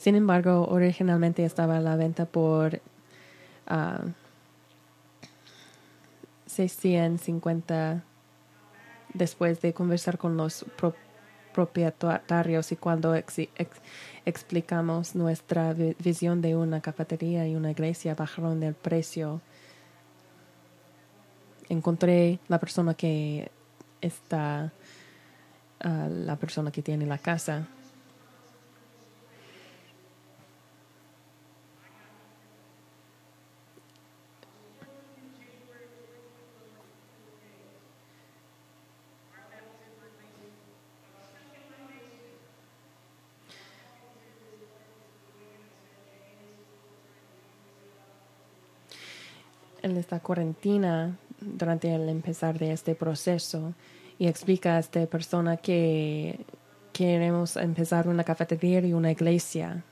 Sin 0.00 0.14
embargo, 0.14 0.66
originalmente 0.66 1.44
estaba 1.44 1.76
a 1.76 1.80
la 1.80 1.94
venta 1.94 2.24
por 2.24 2.76
uh, 2.76 2.78
ah, 3.66 4.00
650 6.46 8.02
después 9.12 9.60
de 9.60 9.74
conversar 9.74 10.16
con 10.16 10.38
los 10.38 10.64
propietarios 11.52 12.72
y 12.72 12.76
cuando 12.76 13.14
explicamos 14.24 15.14
nuestra 15.14 15.74
visión 15.74 16.40
de 16.40 16.56
una 16.56 16.80
cafetería 16.80 17.46
y 17.46 17.54
una 17.54 17.70
iglesia 17.70 18.14
bajaron 18.14 18.62
el 18.62 18.72
precio. 18.72 19.42
Encontré 21.68 22.38
la 22.48 22.58
persona 22.58 22.94
que 22.94 23.50
está, 24.00 24.72
ah, 25.80 26.08
la 26.08 26.36
persona 26.36 26.70
que 26.70 26.80
tiene 26.80 27.04
la 27.04 27.18
casa 27.18 27.68
esta 50.10 50.18
cuarentena 50.18 51.16
durante 51.40 51.94
el 51.94 52.08
empezar 52.08 52.58
de 52.58 52.72
este 52.72 52.96
proceso 52.96 53.74
y 54.18 54.26
explica 54.26 54.74
a 54.74 54.80
esta 54.80 55.06
persona 55.06 55.56
que 55.56 56.44
queremos 56.92 57.56
empezar 57.56 58.08
una 58.08 58.24
cafetería 58.24 58.80
y 58.80 58.92
una 58.92 59.12
iglesia. 59.12 59.84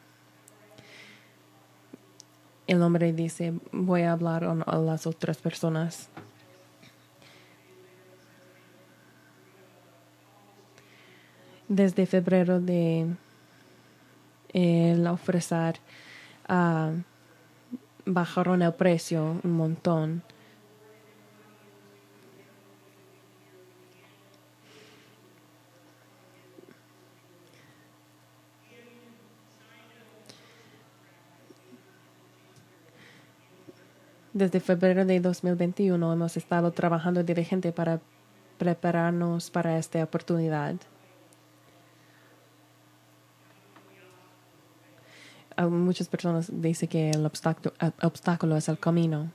El 2.67 2.83
hombre 2.83 3.13
dice, 3.13 3.55
voy 3.71 4.03
a 4.03 4.11
hablar 4.11 4.43
a 4.43 4.77
las 4.79 5.07
otras 5.07 5.37
personas. 5.37 6.09
Desde 11.69 12.07
febrero 12.07 12.61
de 12.61 13.07
el 14.53 15.07
ofrecer 15.07 15.79
a 16.49 16.91
bajaron 18.09 18.63
el 18.63 18.73
precio 18.73 19.41
un 19.43 19.53
montón. 19.53 20.23
Desde 34.33 34.61
febrero 34.61 35.05
de 35.05 35.21
2021 35.21 36.13
hemos 36.13 36.37
estado 36.37 36.71
trabajando 36.71 37.25
dirigente 37.25 37.73
para 37.73 38.01
prepararnos 38.57 39.51
para 39.51 39.79
esta 39.79 40.03
oportunidad. 40.03 40.77
Muchas 45.67 46.09
personas 46.09 46.51
dicen 46.53 46.89
que 46.89 47.11
el 47.11 47.27
obstáculo, 47.27 47.75
obstáculo 48.03 48.57
es 48.57 48.69
el 48.69 48.79
camino. 48.79 49.31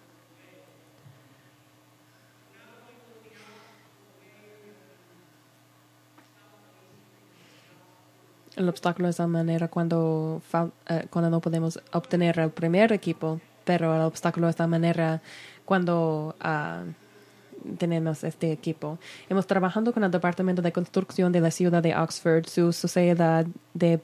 El 8.55 8.69
obstáculo 8.69 9.09
es 9.09 9.19
la 9.19 9.27
manera 9.27 9.67
cuando, 9.67 10.41
eh, 10.87 11.07
cuando 11.09 11.29
no 11.29 11.41
podemos 11.41 11.79
obtener 11.91 12.39
el 12.39 12.51
primer 12.51 12.93
equipo, 12.93 13.41
pero 13.65 13.95
el 13.95 14.01
obstáculo 14.01 14.47
es 14.47 14.59
la 14.59 14.67
manera 14.67 15.21
cuando 15.65 16.35
uh, 16.39 17.75
tenemos 17.77 18.23
este 18.23 18.51
equipo. 18.51 18.99
Hemos 19.27 19.47
trabajado 19.47 19.91
con 19.91 20.03
el 20.03 20.11
Departamento 20.11 20.61
de 20.61 20.71
Construcción 20.71 21.31
de 21.31 21.41
la 21.41 21.49
ciudad 21.49 21.81
de 21.81 21.95
Oxford, 21.95 22.45
su 22.45 22.71
sociedad 22.73 23.45
de 23.73 23.99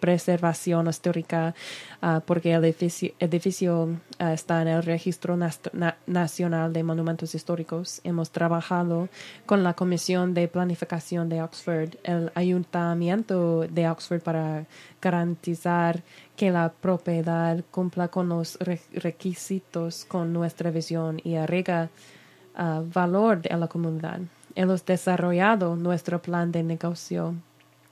preservación 0.00 0.88
histórica 0.88 1.54
ah, 2.02 2.22
porque 2.24 2.52
el 2.52 2.64
edificio, 2.64 3.98
ah, 4.18 4.32
está 4.32 4.62
en 4.62 4.68
el 4.68 4.82
Registro 4.82 5.36
Nacional 6.06 6.72
de 6.72 6.82
Monumentos 6.82 7.34
Históricos. 7.34 8.00
Hemos 8.04 8.30
trabajado 8.30 9.08
con 9.46 9.62
la 9.62 9.74
Comisión 9.74 10.34
de 10.34 10.48
Planificación 10.48 11.28
de 11.28 11.42
Oxford, 11.42 11.96
el 12.04 12.30
Ayuntamiento 12.34 13.66
de 13.68 13.88
Oxford 13.88 14.20
para 14.20 14.66
garantizar 15.00 16.02
que 16.36 16.50
la 16.50 16.72
propiedad 16.72 17.64
cumpla 17.70 18.08
con 18.08 18.28
los 18.28 18.58
requisitos 18.92 20.04
con 20.04 20.32
nuestra 20.32 20.70
visión 20.70 21.20
y 21.24 21.36
agrega 21.36 21.90
ah, 22.54 22.82
valor 22.92 23.40
a 23.50 23.56
la 23.56 23.68
comunidad. 23.68 24.20
Hemos 24.54 24.84
desarrollado 24.86 25.76
nuestro 25.76 26.22
plan 26.22 26.50
de 26.50 26.62
negocio 26.62 27.34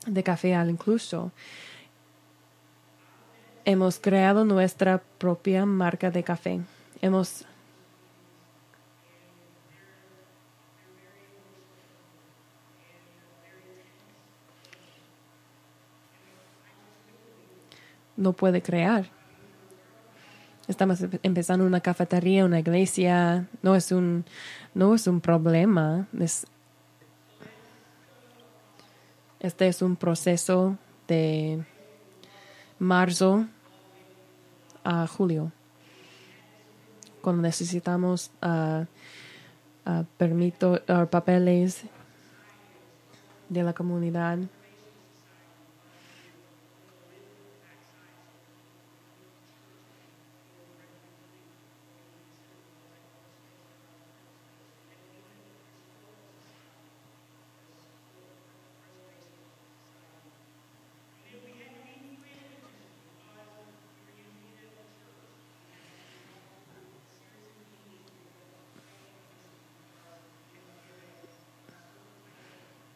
de 0.06 0.22
café 0.22 0.54
al 0.54 0.70
incluso 0.70 1.32
hemos 3.64 3.98
creado 3.98 4.44
nuestra 4.44 5.02
propia 5.18 5.64
marca 5.66 6.10
de 6.10 6.22
café. 6.22 6.60
Hemos 7.00 7.44
no 18.16 18.32
puede 18.32 18.62
crear. 18.62 19.06
Estamos 20.66 21.04
empezando 21.22 21.66
una 21.66 21.80
cafetería, 21.80 22.44
una 22.44 22.60
iglesia. 22.60 23.46
No 23.62 23.74
es 23.74 23.92
un, 23.92 24.24
no 24.72 24.94
es 24.94 25.06
un 25.06 25.20
problema. 25.20 26.06
este 29.40 29.68
es 29.68 29.82
un 29.82 29.96
proceso 29.96 30.78
de 31.06 31.62
marzo 32.78 33.46
a 34.84 35.06
julio, 35.06 35.50
cuando 37.22 37.42
necesitamos 37.42 38.30
uh, 38.42 38.84
permiso, 40.16 40.80
papeles 41.10 41.82
de 43.48 43.62
la 43.62 43.72
comunidad. 43.72 44.38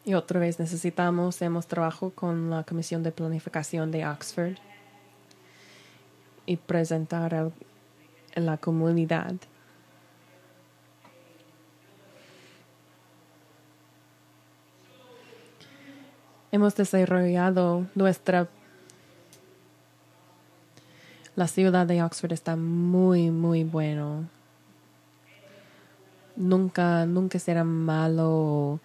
Y 0.09 0.15
otra 0.15 0.39
vez 0.39 0.57
necesitamos, 0.57 1.39
hemos 1.43 1.67
trabajado 1.67 2.09
con 2.09 2.49
la 2.49 2.63
Comisión 2.63 3.03
de 3.03 3.11
Planificación 3.11 3.91
de 3.91 4.07
Oxford 4.07 4.55
y 6.47 6.57
presentar 6.57 7.35
a 7.35 7.51
la 8.33 8.57
comunidad. 8.57 9.35
Hemos 16.51 16.75
desarrollado 16.75 17.85
nuestra... 17.93 18.47
La 21.35 21.47
ciudad 21.47 21.85
de 21.85 22.01
Oxford 22.01 22.33
está 22.33 22.55
muy, 22.55 23.29
muy 23.29 23.63
bueno. 23.63 24.27
Nunca, 26.35 27.05
nunca 27.05 27.37
será 27.37 27.63
malo 27.63 28.79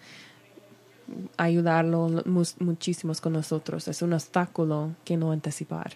ayudarlo 1.37 2.23
muchísimos 2.59 3.21
con 3.21 3.33
nosotros. 3.33 3.87
Es 3.87 4.01
un 4.01 4.13
obstáculo 4.13 4.91
que 5.03 5.17
no 5.17 5.31
anticipar. 5.31 5.93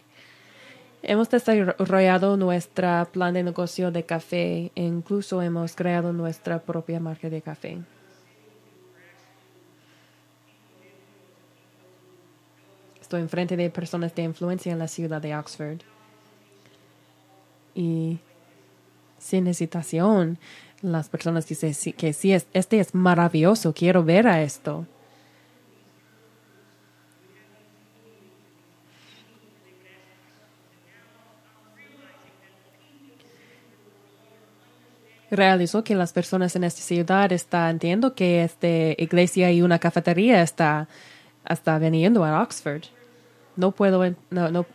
Hemos 1.02 1.30
desarrollado 1.30 2.36
nuestro 2.36 3.08
plan 3.12 3.34
de 3.34 3.44
negocio 3.44 3.90
de 3.90 4.04
café 4.04 4.72
e 4.76 4.84
incluso 4.84 5.42
hemos 5.42 5.76
creado 5.76 6.12
nuestra 6.12 6.60
propia 6.60 7.00
marca 7.00 7.30
de 7.30 7.42
café. 7.42 7.78
Estoy 13.00 13.22
enfrente 13.22 13.56
de 13.56 13.70
personas 13.70 14.14
de 14.14 14.24
influencia 14.24 14.72
en 14.72 14.80
la 14.80 14.88
ciudad 14.88 15.22
de 15.22 15.36
Oxford. 15.36 15.80
Y 17.74 18.20
sin 19.18 19.48
hesitación, 19.48 20.38
las 20.82 21.10
personas 21.10 21.48
dicen 21.48 21.74
que 21.96 22.14
sí, 22.14 22.34
este 22.34 22.80
es 22.80 22.94
maravilloso, 22.94 23.74
quiero 23.74 24.04
ver 24.04 24.28
a 24.28 24.42
esto. 24.44 24.86
Realizó 35.32 35.84
que 35.84 35.96
las 35.96 36.14
personas 36.14 36.56
en 36.56 36.64
esta 36.64 36.82
ciudad 36.82 37.32
están 37.32 37.72
entiendo 37.72 38.16
que 38.16 38.44
esta 38.44 38.68
iglesia 38.68 39.52
y 39.52 39.62
una 39.62 39.80
cafetería 39.80 40.42
está, 40.42 40.88
está 41.48 41.78
veniendo 41.78 42.24
a 42.26 42.42
Oxford. 42.42 42.84
No 43.56 43.72
puedo, 43.72 44.04
no, 44.30 44.52
no. 44.52 44.66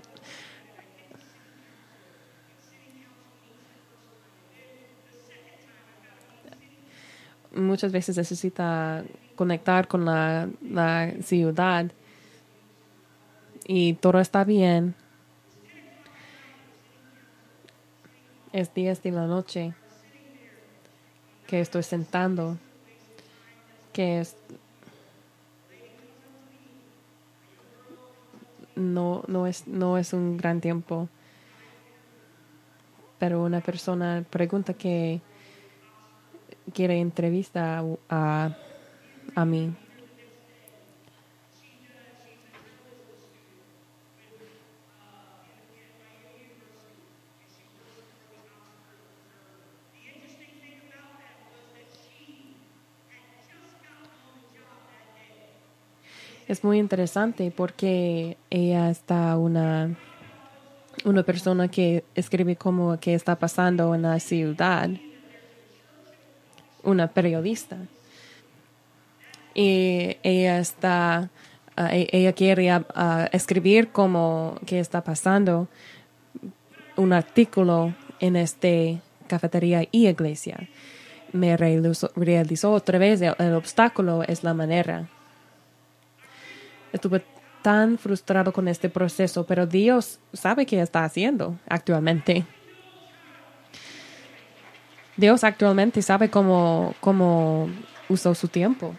Muchas 7.55 7.93
veces 7.93 8.17
necesita 8.17 9.05
conectar 9.37 9.87
con 9.87 10.05
la, 10.05 10.49
la 10.61 11.13
ciudad 11.23 11.87
y 13.67 13.95
todo 13.95 14.21
está 14.21 14.45
bien. 14.45 14.95
Es 18.53 18.73
10 18.75 19.03
de 19.03 19.11
la 19.11 19.27
noche 19.27 19.75
que 21.55 21.61
estoy 21.61 21.85
sentando, 21.85 22.57
que 23.93 24.19
es, 24.19 24.35
no, 28.75 29.23
no, 29.29 29.47
es, 29.47 29.69
no 29.69 29.97
es 29.97 30.13
un 30.13 30.37
gran 30.37 30.61
tiempo, 30.61 31.09
pero 33.21 33.45
una 33.45 33.61
persona 33.61 34.25
pregunta 34.29 34.75
que 34.75 35.21
quiere 36.73 36.99
entrevista 36.99 37.85
a, 38.09 38.57
a 39.37 39.45
mí. 39.45 39.73
Es 56.55 56.63
muy 56.63 56.79
interesante 56.79 57.51
porque 57.51 58.37
ella 58.49 58.89
está 58.89 59.37
una, 59.37 59.97
una 61.05 61.25
persona 61.25 61.67
que 61.67 62.05
escribe 62.15 62.55
como 62.55 62.97
que 63.01 63.15
está 63.15 63.35
pasando 63.35 63.93
en 63.93 64.03
la 64.03 64.21
ciudad, 64.21 64.89
una 66.85 67.09
periodista. 67.09 67.77
Y 69.53 70.17
ella 70.23 70.61
está, 70.61 71.29
ah, 71.75 71.97
e-, 71.97 72.09
ella 72.13 72.33
quiere 72.33 72.71
ah, 72.71 73.29
escribir 73.33 73.89
como 73.89 74.57
que 74.65 74.79
está 74.79 75.03
pasando 75.03 75.67
un 76.95 77.13
artículo 77.13 77.95
en 78.21 78.37
este 78.37 79.01
cafetería 79.27 79.89
y 79.91 80.07
iglesia. 80.07 80.69
Me 81.33 81.57
realizó, 81.57 82.71
otra 82.71 82.99
vez 82.99 83.21
el 83.21 83.55
obstáculo 83.55 84.23
es 84.23 84.45
la 84.45 84.55
manera 84.55 85.09
Estuve 86.95 87.25
tan 87.61 87.99
frustrado 87.99 88.53
con 88.53 88.69
este 88.69 88.89
proceso, 88.89 89.45
pero 89.45 89.67
Dios 89.67 90.21
sabe 90.33 90.65
qué 90.65 90.81
está 90.81 91.03
haciendo 91.03 91.59
actualmente. 91.69 92.47
Dios 95.17 95.43
actualmente 95.43 96.03
sabe 96.03 96.31
cómo, 96.31 96.95
cómo 97.01 97.69
usó 98.09 98.33
su 98.37 98.47
tiempo. 98.47 98.95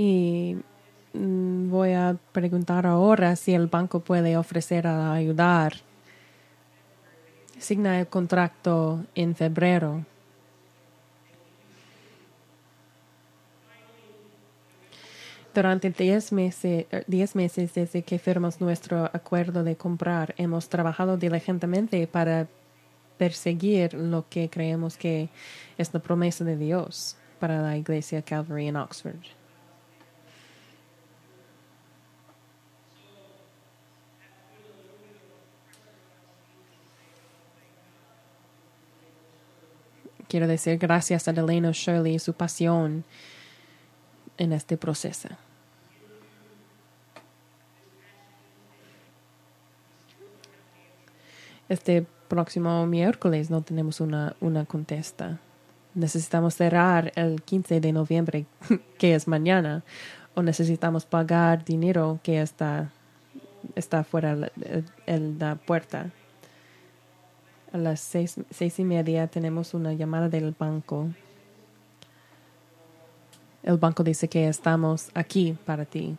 Y 0.00 0.56
mm, 1.12 1.68
voy 1.68 1.92
a 1.92 2.16
preguntar 2.32 2.86
ahora 2.86 3.36
si 3.36 3.52
el 3.52 3.66
banco 3.66 4.00
puede 4.00 4.34
ofrecer 4.38 4.86
a 4.86 5.12
ayudar. 5.12 5.74
Signa 7.58 8.00
el 8.00 8.06
contrato 8.06 9.04
en 9.14 9.34
febrero. 9.34 10.06
Durante 15.54 15.90
10 15.90 16.32
meses, 16.32 16.86
diez 17.06 17.36
meses 17.36 17.74
desde 17.74 18.00
que 18.00 18.18
firmamos 18.18 18.58
nuestro 18.58 19.04
acuerdo 19.04 19.64
de 19.64 19.76
comprar, 19.76 20.34
hemos 20.38 20.70
trabajado 20.70 21.18
diligentemente 21.18 22.06
para 22.06 22.48
perseguir 23.18 23.92
lo 23.92 24.26
que 24.30 24.48
creemos 24.48 24.96
que 24.96 25.28
es 25.76 25.92
la 25.92 26.00
promesa 26.00 26.42
de 26.42 26.56
Dios 26.56 27.18
para 27.38 27.60
la 27.60 27.76
iglesia 27.76 28.22
Calvary 28.22 28.68
en 28.68 28.76
Oxford. 28.76 29.39
Quiero 40.30 40.46
decir 40.46 40.78
gracias 40.78 41.26
a 41.26 41.32
Delano 41.32 41.72
Shirley 41.72 42.14
y 42.14 42.18
su 42.20 42.34
pasión 42.34 43.02
en 44.38 44.52
este 44.52 44.76
proceso. 44.76 45.28
Este 51.68 52.06
próximo 52.28 52.86
miércoles 52.86 53.50
no 53.50 53.62
tenemos 53.62 54.00
una, 54.00 54.36
una 54.38 54.66
contesta. 54.66 55.40
Necesitamos 55.96 56.54
cerrar 56.54 57.10
el 57.16 57.42
15 57.42 57.80
de 57.80 57.92
noviembre, 57.92 58.46
que 58.98 59.16
es 59.16 59.26
mañana, 59.26 59.82
o 60.36 60.42
necesitamos 60.42 61.06
pagar 61.06 61.64
dinero 61.64 62.20
que 62.22 62.40
está, 62.40 62.92
está 63.74 64.04
fuera 64.04 64.36
de 64.36 64.84
la 65.40 65.56
puerta. 65.56 66.12
A 67.72 67.78
las 67.78 68.00
seis, 68.00 68.36
seis 68.50 68.78
y 68.78 68.84
media 68.84 69.26
tenemos 69.28 69.74
una 69.74 69.92
llamada 69.92 70.28
del 70.28 70.54
banco 70.58 71.08
el 73.62 73.76
banco 73.76 74.02
dice 74.02 74.28
que 74.28 74.48
estamos 74.48 75.10
aquí 75.14 75.56
para 75.66 75.84
ti. 75.84 76.16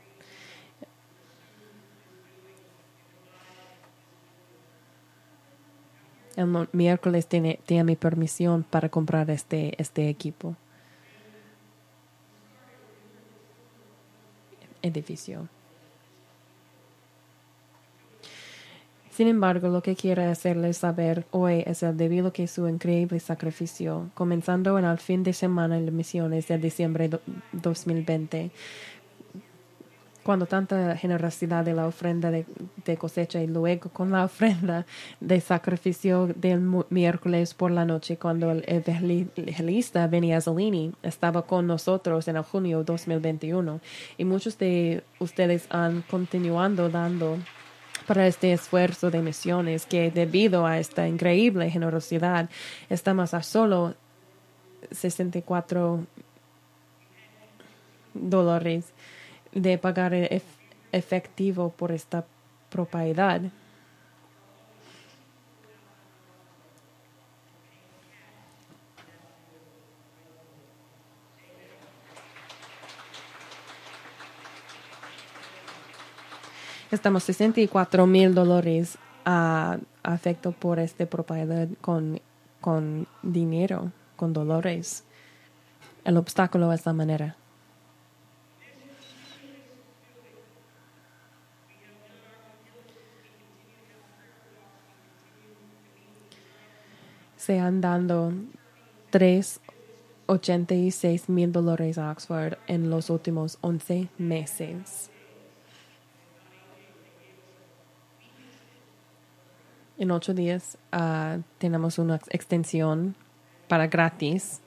El 6.35 6.67
miércoles 6.71 7.27
tiene, 7.27 7.59
tiene 7.65 7.83
mi 7.83 7.95
permisión 7.95 8.63
para 8.63 8.89
comprar 8.89 9.29
este, 9.29 9.79
este 9.81 10.07
equipo. 10.07 10.55
Edificio. 14.81 15.49
Sin 19.11 19.27
embargo, 19.27 19.67
lo 19.67 19.83
que 19.83 19.97
quiero 19.97 20.23
hacerles 20.23 20.77
saber 20.77 21.25
hoy 21.31 21.63
es 21.67 21.83
el 21.83 21.97
debido 21.97 22.31
que 22.31 22.47
su 22.47 22.69
increíble 22.69 23.19
sacrificio, 23.19 24.09
comenzando 24.13 24.79
en 24.79 24.85
el 24.85 24.97
fin 24.99 25.21
de 25.23 25.33
semana 25.33 25.77
en 25.77 25.85
las 25.85 25.93
misiones 25.93 26.47
de 26.47 26.57
diciembre 26.57 27.09
de 27.09 27.19
2020, 27.51 28.51
cuando 30.23 30.45
tanta 30.45 30.95
generosidad 30.95 31.65
de 31.65 31.73
la 31.73 31.87
ofrenda 31.87 32.31
de, 32.31 32.45
cosecha 32.97 33.41
y 33.41 33.47
luego 33.47 33.89
con 33.89 34.11
la 34.11 34.23
ofrenda 34.31 34.85
de 35.19 35.41
sacrificio 35.41 36.27
del 36.27 36.61
miércoles 36.89 37.53
por 37.53 37.71
la 37.71 37.83
noche 37.83 38.15
cuando 38.15 38.51
el 38.51 38.63
evangelista 38.65 40.07
Benny 40.07 40.33
Azzolini 40.33 40.93
estaba 41.03 41.41
con 41.41 41.67
nosotros 41.67 42.29
en 42.29 42.37
el 42.37 42.43
junio 42.43 42.85
2021 42.85 43.81
y 44.17 44.23
muchos 44.23 44.57
de 44.57 45.03
ustedes 45.19 45.67
han 45.69 46.01
continuado 46.03 46.89
dando 46.89 47.37
para 48.07 48.27
este 48.27 48.53
esfuerzo 48.53 49.11
de 49.11 49.21
misiones 49.21 49.85
que 49.85 50.11
debido 50.11 50.65
a 50.65 50.79
esta 50.79 51.07
increíble 51.07 51.69
generosidad 51.69 52.49
estamos 52.89 53.33
a 53.33 53.43
solo 53.43 53.95
64 54.91 56.05
dólares 58.13 58.85
de 59.53 59.77
pagar 59.77 60.13
efectivo 60.91 61.71
por 61.71 61.91
esta 61.91 62.25
propiedad. 62.69 63.41
Estamos 76.91 77.23
64 77.23 78.05
mil 78.05 78.35
dólares 78.35 78.97
a 79.23 79.79
afecto 80.03 80.51
por 80.51 80.77
este 80.77 81.07
propiedad 81.07 81.69
con, 81.79 82.19
con 82.59 83.07
dinero, 83.23 83.93
con 84.17 84.33
dolores. 84.33 85.05
El 86.03 86.17
obstáculo 86.17 86.73
es 86.73 86.85
la 86.85 86.91
manera. 86.93 87.37
se 97.37 97.59
han 97.59 97.79
dado 97.81 98.33
386 99.09 101.27
mil 101.27 101.51
dólares 101.51 101.97
a 101.97 102.11
Oxford 102.11 102.53
en 102.67 102.91
los 102.91 103.09
últimos 103.09 103.57
11 103.61 104.09
meses. 104.19 105.09
En 110.01 110.09
ocho 110.09 110.33
días 110.33 110.79
ah, 110.91 111.37
tenemos 111.59 111.99
una 111.99 112.15
extensión 112.31 113.15
para 113.67 113.85
gratis 113.85 114.59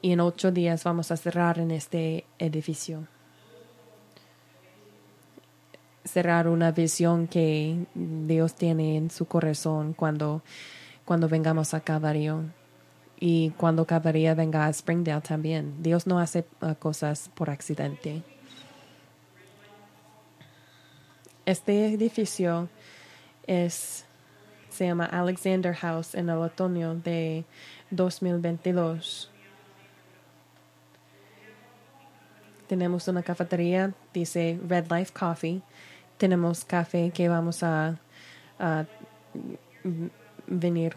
y 0.00 0.12
en 0.12 0.20
ocho 0.20 0.52
días 0.52 0.84
vamos 0.84 1.10
a 1.10 1.16
cerrar 1.16 1.58
en 1.58 1.72
este 1.72 2.24
edificio. 2.38 3.08
Cerrar 6.04 6.46
una 6.46 6.70
visión 6.70 7.26
que 7.26 7.84
Dios 7.94 8.54
tiene 8.54 8.96
en 8.96 9.10
su 9.10 9.26
corazón 9.26 9.92
cuando, 9.92 10.44
cuando 11.04 11.28
vengamos 11.28 11.74
a 11.74 11.80
Calvario 11.80 12.44
y 13.18 13.50
cuando 13.56 13.84
Calvario 13.88 14.36
venga 14.36 14.66
a 14.66 14.72
Springdale 14.72 15.20
también. 15.20 15.82
Dios 15.82 16.06
no 16.06 16.20
hace 16.20 16.46
ah, 16.60 16.76
cosas 16.76 17.28
por 17.34 17.50
accidente. 17.50 18.22
Este 21.44 21.92
edificio 21.92 22.68
es 23.48 24.06
se 24.74 24.86
llama 24.86 25.04
Alexander 25.04 25.72
House 25.72 26.16
en 26.16 26.28
el 26.28 26.38
otoño 26.38 26.96
de 26.96 27.44
2022. 27.90 29.30
Tenemos 32.66 33.06
una 33.06 33.22
cafetería, 33.22 33.94
dice 34.12 34.58
Red 34.66 34.90
Life 34.90 35.12
Coffee. 35.12 35.62
Tenemos 36.18 36.64
café 36.64 37.12
que 37.12 37.28
vamos 37.28 37.62
a, 37.62 37.96
venir, 40.46 40.96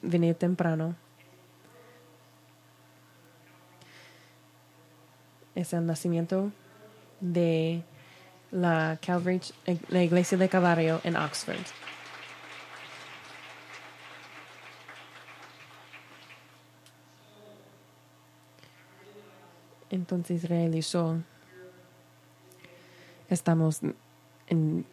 venir 0.00 0.34
temprano. 0.36 0.94
Es 5.56 5.72
el 5.72 5.84
nacimiento 5.84 6.52
de 7.18 7.82
la 8.52 8.98
Calvary, 9.04 9.40
la 9.88 10.02
iglesia 10.04 10.38
de 10.38 10.48
Calvario 10.48 11.00
en 11.02 11.16
Oxford. 11.16 11.89
Entonces 19.90 20.48
realizó, 20.48 21.18
estamos 23.28 23.80
en 24.46 24.86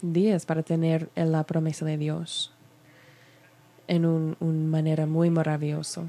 días 0.00 0.46
para 0.46 0.62
tener 0.62 1.10
la 1.16 1.42
promesa 1.44 1.84
de 1.84 1.98
Dios 1.98 2.52
en 3.88 4.06
una 4.06 4.36
un 4.40 4.70
manera 4.70 5.06
muy 5.06 5.28
maravillosa. 5.28 6.04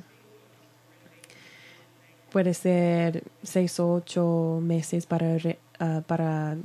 Puede 2.32 2.54
ser 2.54 3.24
seis 3.43 3.80
o 3.80 3.93
ocho 3.93 4.60
meses 4.62 5.06
para, 5.06 5.38
ah, 5.80 6.02
para 6.06 6.58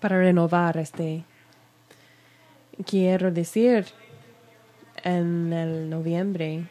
para 0.00 0.18
renovar 0.18 0.78
este 0.78 1.24
quiero 2.86 3.30
decir, 3.30 3.86
en 5.02 5.52
el 5.52 5.90
noviembre, 5.90 6.66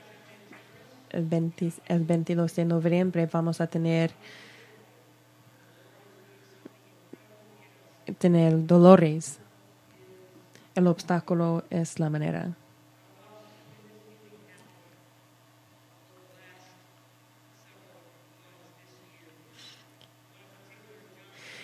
el, 1.12 2.04
22 2.06 2.56
de 2.56 2.66
noviembre, 2.66 3.30
vamos 3.32 3.62
a 3.62 3.68
tener 3.68 4.12
tener 8.18 8.66
dolores. 8.66 9.40
El 10.76 10.88
obstáculo 10.88 11.64
es 11.70 12.00
la 12.00 12.10
manera. 12.10 12.56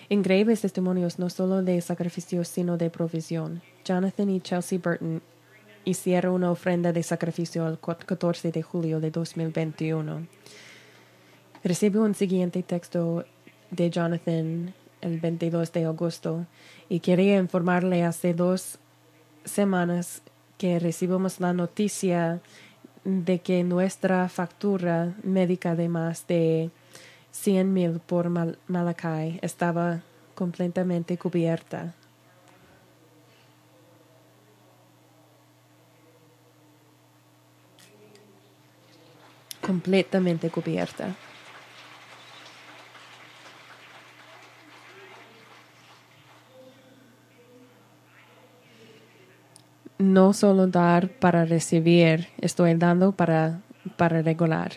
Increíbles 0.07 0.61
testimonios 0.61 1.17
no 1.17 1.29
solo 1.31 1.63
de 1.63 1.81
sacrificio, 1.81 2.43
sino 2.43 2.77
de 2.77 2.91
provisión. 2.91 3.61
Jonathan 3.85 4.29
y 4.31 4.41
Chelsea 4.41 4.79
Burton 4.79 5.21
hicieron 5.85 6.33
una 6.33 6.51
ofrenda 6.51 6.91
de 6.91 7.03
sacrificio 7.03 7.67
el 7.67 7.77
14 7.79 8.51
de 8.51 8.63
julio 8.63 8.99
de 8.99 9.11
2021. 9.11 10.27
Recibo 11.63 12.03
un 12.03 12.15
siguiente 12.15 12.63
texto 12.63 13.25
de 13.69 13.89
Jonathan 13.89 14.73
el 15.01 15.19
22 15.19 15.71
de 15.71 15.85
agosto 15.85 16.47
y 16.89 16.99
quería 16.99 17.37
informarle 17.37 18.03
hace 18.03 18.33
dos 18.33 18.79
semanas 19.43 20.23
que 20.57 20.79
recibimos 20.79 21.39
la 21.39 21.53
noticia 21.53 22.41
de 23.03 23.39
que 23.39 23.63
nuestra 23.63 24.27
factura 24.29 25.13
médica 25.21 25.75
de 25.75 25.89
más 25.89 26.25
de 26.25 26.71
100 27.31 27.71
mil 27.71 27.99
por 27.99 28.29
Mal 28.29 28.57
Malakai 28.67 29.37
estaba 29.43 30.01
completamente 30.33 31.17
cubierta. 31.17 31.93
Completamente 39.65 40.49
cubierta. 40.49 41.15
no 49.97 50.33
solo 50.33 50.67
dar 50.67 51.09
para 51.09 51.45
recibir, 51.45 52.27
estoy 52.39 52.73
dando 52.75 53.11
para, 53.11 53.61
para 53.97 54.21
regular. 54.21 54.73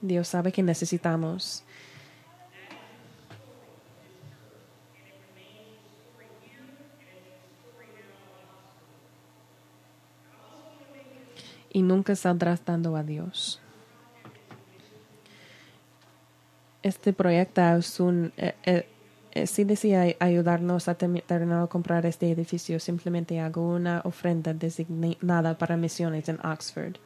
Dios 0.00 0.28
sabe 0.28 0.52
que 0.52 0.62
necesitamos. 0.62 1.64
Y 11.74 11.82
nunca 11.82 12.16
saldrás 12.16 12.64
dando 12.64 12.96
a 12.96 13.02
Dios. 13.02 13.60
Este 16.82 17.12
proyecto 17.12 17.60
es 17.76 18.00
un, 18.00 18.32
eh, 18.36 18.54
eh, 18.64 18.86
eh, 19.32 19.46
si 19.46 19.64
decía 19.64 20.04
ayudarnos 20.20 20.86
a 20.86 20.94
terminar 20.94 21.62
a 21.62 21.66
comprar 21.66 22.06
este 22.06 22.30
edificio, 22.30 22.78
simplemente 22.78 23.40
hago 23.40 23.74
una 23.74 24.00
ofrenda 24.04 24.54
designada 24.54 25.58
para 25.58 25.76
misiones 25.76 26.28
en 26.28 26.38
Oxford. 26.46 26.96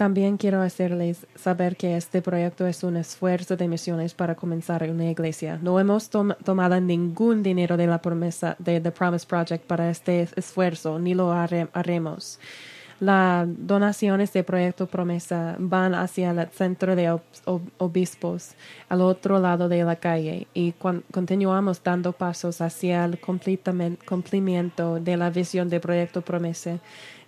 También 0.00 0.38
quiero 0.38 0.62
hacerles 0.62 1.26
saber 1.34 1.76
que 1.76 1.94
este 1.94 2.22
proyecto 2.22 2.66
es 2.66 2.82
un 2.84 2.96
esfuerzo 2.96 3.58
de 3.58 3.68
misiones 3.68 4.14
para 4.14 4.34
comenzar 4.34 4.82
una 4.84 5.10
iglesia. 5.10 5.58
No 5.60 5.78
hemos 5.78 6.08
tomado 6.08 6.80
ningún 6.80 7.42
dinero 7.42 7.76
de 7.76 7.86
la 7.86 8.00
promesa 8.00 8.56
de 8.58 8.80
The 8.80 8.92
Promise 8.92 9.26
Project 9.26 9.66
para 9.66 9.90
este 9.90 10.26
esfuerzo, 10.36 10.98
ni 10.98 11.12
lo 11.12 11.30
haremos. 11.30 12.38
Las 12.98 13.46
donaciones 13.46 14.32
de 14.32 14.42
Proyecto 14.42 14.86
Promesa 14.86 15.56
van 15.58 15.94
hacia 15.94 16.30
el 16.30 16.48
centro 16.48 16.96
de 16.96 17.20
obispos 17.76 18.52
al 18.88 19.02
otro 19.02 19.38
lado 19.38 19.68
de 19.68 19.84
la 19.84 19.96
calle 19.96 20.46
y 20.54 20.72
continuamos 21.12 21.82
dando 21.82 22.12
pasos 22.12 22.62
hacia 22.62 23.04
el 23.04 23.18
cumplimiento 23.20 24.98
de 24.98 25.18
la 25.18 25.28
visión 25.28 25.68
de 25.68 25.78
Proyecto 25.78 26.22
Promesa 26.22 26.78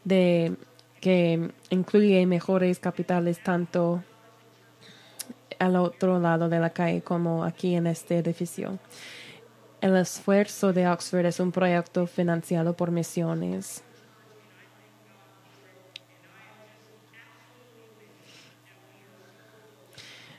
de, 0.04 0.56
que 1.02 1.50
incluye 1.68 2.24
mejores 2.24 2.78
capitales 2.78 3.42
tanto 3.42 4.02
al 5.58 5.76
otro 5.76 6.18
lado 6.18 6.48
de 6.48 6.60
la 6.60 6.70
calle 6.70 7.02
como 7.02 7.44
aquí 7.44 7.74
en 7.74 7.86
este 7.86 8.16
edificio. 8.16 8.78
El 9.82 9.96
esfuerzo 9.96 10.72
de 10.72 10.88
Oxford 10.88 11.26
es 11.26 11.40
un 11.40 11.52
proyecto 11.52 12.06
financiado 12.06 12.74
por 12.74 12.90
misiones 12.90 13.82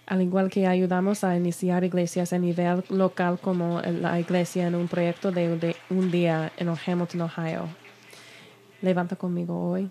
al 0.06 0.22
igual 0.22 0.50
que 0.50 0.68
ayudamos 0.68 1.24
a 1.24 1.36
iniciar 1.36 1.84
iglesias 1.84 2.34
a 2.34 2.38
nivel 2.38 2.84
local 2.90 3.40
como 3.42 3.82
la 3.82 4.20
iglesia 4.20 4.68
en 4.68 4.76
un 4.76 4.88
proyecto 4.88 5.32
de, 5.32 5.76
un 5.90 6.12
día 6.12 6.52
en 6.58 6.70
Hamilton, 6.70 7.22
Ohio. 7.22 7.68
Levanta 8.82 9.16
conmigo 9.16 9.72
hoy. 9.72 9.90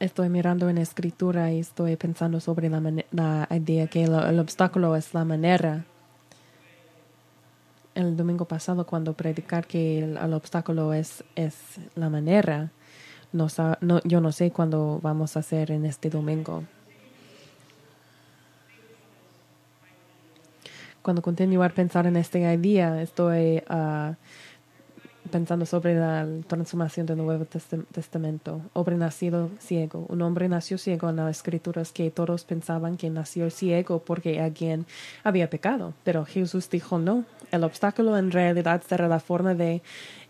Estoy 0.00 0.28
mirando 0.28 0.68
en 0.68 0.78
escritura 0.78 1.52
y 1.52 1.60
estoy 1.60 1.96
pensando 1.96 2.40
sobre 2.40 2.70
la, 2.70 3.48
idea 3.50 3.86
que 3.88 4.04
el 4.04 4.38
obstáculo 4.38 4.94
es 4.96 5.12
la 5.14 5.24
manera 5.24 5.84
el 7.98 8.16
domingo 8.16 8.44
pasado 8.44 8.86
cuando 8.86 9.14
predicar 9.14 9.66
que 9.66 9.98
el, 9.98 10.32
obstáculo 10.32 10.92
es, 10.94 11.24
es 11.34 11.54
la 11.96 12.08
manera. 12.08 12.70
No, 13.32 13.48
no, 13.80 14.00
yo 14.04 14.20
no 14.20 14.30
sé 14.30 14.52
cuándo 14.52 15.00
vamos 15.02 15.36
a 15.36 15.40
hacer 15.40 15.72
en 15.72 15.84
este 15.84 16.08
domingo. 16.08 16.62
Cuando 21.02 21.22
continuar 21.22 21.72
a 21.72 21.74
pensar 21.74 22.06
en 22.06 22.16
este 22.16 22.40
idea, 22.40 23.02
estoy 23.02 23.64
uh, 23.68 24.14
pensando 25.28 25.66
sobre 25.66 25.94
la 25.94 26.26
transformación 26.46 27.06
del 27.06 27.18
Nuevo 27.18 27.44
Testamento. 27.44 28.60
Hombre 28.72 28.96
nacido 28.96 29.50
ciego. 29.60 30.06
Un 30.08 30.22
hombre 30.22 30.48
nació 30.48 30.78
ciego 30.78 31.08
en 31.10 31.16
las 31.16 31.36
escrituras 31.36 31.92
que 31.92 32.10
todos 32.10 32.44
pensaban 32.44 32.96
que 32.96 33.10
nació 33.10 33.50
ciego 33.50 34.00
porque 34.00 34.40
alguien 34.40 34.86
había 35.24 35.50
pecado. 35.50 35.94
Pero 36.04 36.24
Jesús 36.24 36.68
dijo 36.70 36.98
no. 36.98 37.24
El 37.50 37.64
obstáculo 37.64 38.16
en 38.18 38.30
realidad 38.30 38.82
será 38.86 39.08
la 39.08 39.20
forma 39.20 39.54
de, 39.54 39.82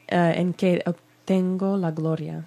eh, 0.09 0.35
en 0.37 0.53
que 0.53 0.83
obtengo 0.87 1.77
la 1.77 1.91
gloria 1.91 2.45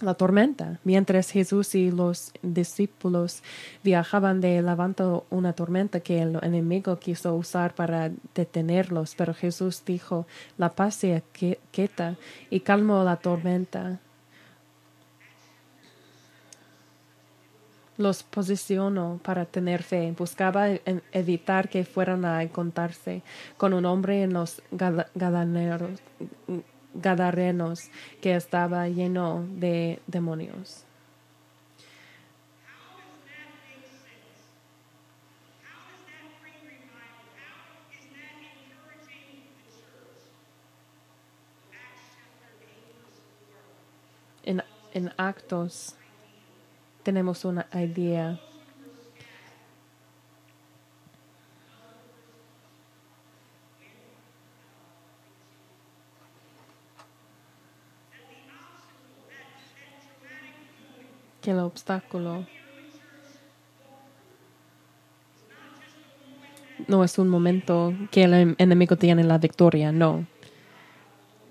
la 0.00 0.14
tormenta. 0.14 0.78
Mientras 0.84 1.30
Jesús 1.30 1.74
y 1.74 1.90
los 1.90 2.32
discípulos 2.42 3.42
viajaban 3.82 4.40
de 4.40 4.60
levanto 4.62 5.26
una 5.30 5.52
tormenta 5.52 6.00
que 6.00 6.22
el 6.22 6.38
enemigo 6.42 6.98
quiso 6.98 7.34
usar 7.34 7.74
para 7.74 8.10
detenerlos, 8.34 9.14
pero 9.16 9.34
Jesús 9.34 9.82
dijo, 9.84 10.26
la 10.58 10.74
paz 10.74 10.96
se 10.96 11.22
quieta 11.72 12.16
y 12.50 12.60
calmó 12.60 13.04
la 13.04 13.16
tormenta. 13.16 14.00
Los 17.98 18.22
posicionó 18.22 19.18
para 19.22 19.46
tener 19.46 19.82
fe. 19.82 20.14
Buscaba 20.18 20.68
evitar 21.12 21.70
que 21.70 21.82
fueran 21.86 22.26
a 22.26 22.42
encontrarse 22.42 23.22
con 23.56 23.72
un 23.72 23.86
hombre 23.86 24.22
en 24.22 24.34
los 24.34 24.60
gadaneros 25.14 26.02
Gadarenos 27.00 27.90
que 28.20 28.34
estaba 28.34 28.88
lleno 28.88 29.46
de 29.48 30.00
demonios. 30.06 30.84
En, 44.42 44.62
en 44.92 45.12
actos 45.16 45.96
tenemos 47.02 47.44
una 47.44 47.66
idea 47.74 48.40
el 61.50 61.58
obstáculo 61.58 62.46
no 66.88 67.04
es 67.04 67.18
un 67.18 67.28
momento 67.28 67.94
que 68.10 68.24
el 68.24 68.54
enemigo 68.58 68.96
tiene 68.96 69.24
la 69.24 69.38
victoria, 69.38 69.92
no. 69.92 70.26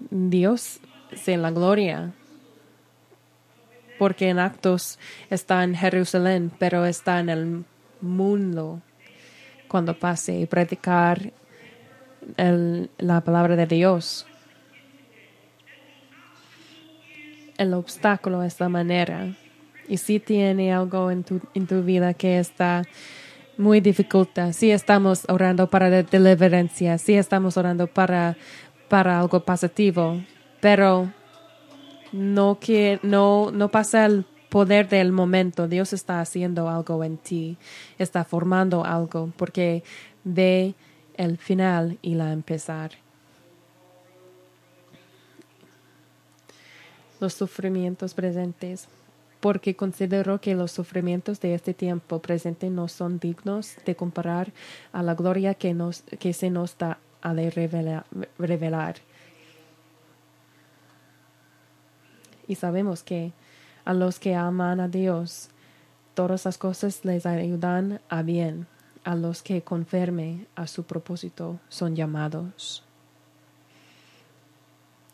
Dios 0.10 0.80
se 1.14 1.38
la 1.38 1.52
gloria, 1.52 2.14
porque 3.98 4.30
en 4.30 4.39
actos 4.39 5.00
está 5.30 5.64
en 5.64 5.76
Jerusalén, 5.76 6.52
pero 6.58 6.86
está 6.86 7.20
en 7.20 7.30
el 7.30 7.66
mundo 8.02 8.82
cuando 9.68 9.98
pase 9.98 10.39
y 10.39 10.46
predicar 10.46 11.34
el- 12.38 12.89
la 12.98 13.22
palabra 13.22 13.56
de 13.56 13.66
Dios. 13.66 14.28
El 17.58 17.74
obstáculo 17.74 18.43
es 18.43 18.60
la 18.60 18.70
manera. 18.70 19.34
Y 19.88 19.98
si 19.98 20.20
tiene 20.20 20.74
algo 20.74 21.12
en 21.12 21.24
tu, 21.24 21.40
en 21.54 21.68
tu 21.68 21.84
vida 21.84 22.14
que 22.14 22.40
está 22.40 22.84
muy 23.58 23.80
dificulta, 23.80 24.52
si 24.54 24.72
estamos 24.72 25.24
orando 25.30 25.70
para 25.70 25.90
la 25.90 26.04
deliverencia, 26.04 26.98
si 26.98 27.14
estamos 27.16 27.58
orando 27.58 27.88
para, 27.88 28.36
para 28.90 29.20
algo 29.20 29.40
positivo, 29.42 30.22
pero 30.60 31.12
no, 32.12 32.60
que, 32.60 33.00
no, 33.04 33.52
no 33.52 33.70
pasa 33.70 34.06
el 34.06 34.26
poder 34.50 34.88
del 34.88 35.12
momento. 35.12 35.68
Dios 35.68 35.94
está 35.94 36.22
haciendo 36.22 36.70
algo 36.70 37.04
en 37.04 37.18
ti, 37.18 37.58
está 38.00 38.24
formando 38.24 38.86
algo, 38.86 39.32
porque 39.38 39.84
ve 40.24 40.76
el 41.18 41.38
final 41.38 41.98
y 42.02 42.16
la 42.16 42.32
empezar. 42.32 42.92
Los 47.20 47.34
sufrimientos 47.34 48.14
presentes, 48.14 48.88
porque 49.46 49.76
considero 49.76 50.41
que 50.41 50.56
los 50.56 50.72
sufrimientos 50.72 51.39
de 51.39 51.54
este 51.54 51.76
tiempo 51.76 52.20
presente 52.20 52.72
no 52.72 52.88
son 52.88 53.20
dignos 53.20 53.78
de 53.86 53.96
comparar 53.96 54.52
a 54.91 55.04
la 55.04 55.14
gloria 55.14 55.54
que, 55.54 55.76
nos, 55.76 56.02
que 56.02 56.34
se 56.34 56.50
nos 56.50 56.76
da 56.80 56.98
a 57.22 57.32
revelar. 57.32 58.96
Y 62.48 62.56
sabemos 62.56 63.04
que 63.04 63.34
a 63.86 63.93
los 63.93 64.18
que 64.18 64.34
aman 64.34 64.80
a 64.80 64.88
Dios, 64.88 65.50
todas 66.16 66.46
las 66.46 66.58
cosas 66.58 67.06
les 67.06 67.28
ayudan 67.28 68.02
a 68.10 68.24
bien. 68.24 68.66
A 69.04 69.14
los 69.14 69.43
que 69.43 69.62
conforme 69.62 70.48
a 70.56 70.66
su 70.66 70.86
propósito 70.86 71.60
son 71.70 71.96
llamados. 71.96 72.85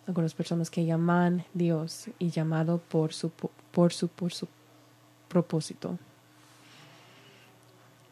Algunas 0.07 0.33
personas 0.33 0.69
que 0.69 0.85
llaman 0.85 1.45
Dios 1.53 2.09
y 2.19 2.29
llamado 2.29 2.79
por 2.79 3.13
su, 3.13 3.31
por 3.71 3.93
su, 3.93 4.07
por 4.07 4.33
su 4.33 4.47
propósito. 5.27 5.97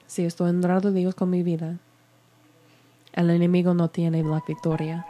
Si 0.07 0.25
estoy 0.25 0.49
honrado 0.49 0.91
Dios 0.91 1.15
con 1.15 1.29
mi 1.29 1.43
vida, 1.43 1.77
el 3.13 3.29
enemigo 3.29 3.73
no 3.73 3.89
tiene 3.89 4.23
la 4.23 4.41
victoria 4.47 5.05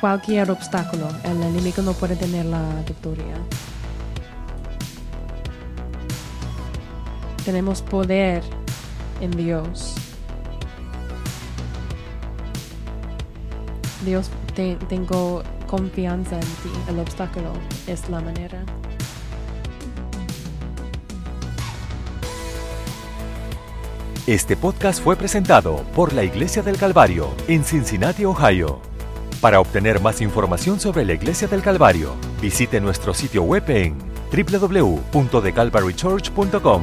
cualquier 0.00 0.50
obstáculo, 0.50 1.08
el 1.24 1.42
enemigo 1.42 1.82
no 1.82 1.92
puede 1.92 2.16
tener 2.16 2.46
la 2.46 2.82
victoria. 2.86 3.36
Tenemos 7.44 7.82
poder 7.82 8.42
en 9.20 9.30
Dios. 9.32 9.94
Dios, 14.04 14.30
te- 14.54 14.76
tengo 14.88 15.42
confianza 15.66 16.36
en 16.36 16.40
ti. 16.40 16.70
El 16.88 16.98
obstáculo 17.00 17.52
es 17.86 18.08
la 18.08 18.20
manera. 18.20 18.64
Este 24.26 24.56
podcast 24.56 25.02
fue 25.02 25.16
presentado 25.16 25.82
por 25.94 26.12
la 26.12 26.22
Iglesia 26.24 26.62
del 26.62 26.76
Calvario 26.76 27.30
en 27.48 27.64
Cincinnati, 27.64 28.24
Ohio. 28.24 28.80
Para 29.40 29.60
obtener 29.60 30.00
más 30.00 30.20
información 30.20 30.78
sobre 30.78 31.04
la 31.04 31.14
Iglesia 31.14 31.48
del 31.48 31.62
Calvario, 31.62 32.14
visite 32.40 32.80
nuestro 32.80 33.12
sitio 33.14 33.42
web 33.42 33.64
en 33.70 33.96
www.thecalvarychurch.com. 34.32 36.82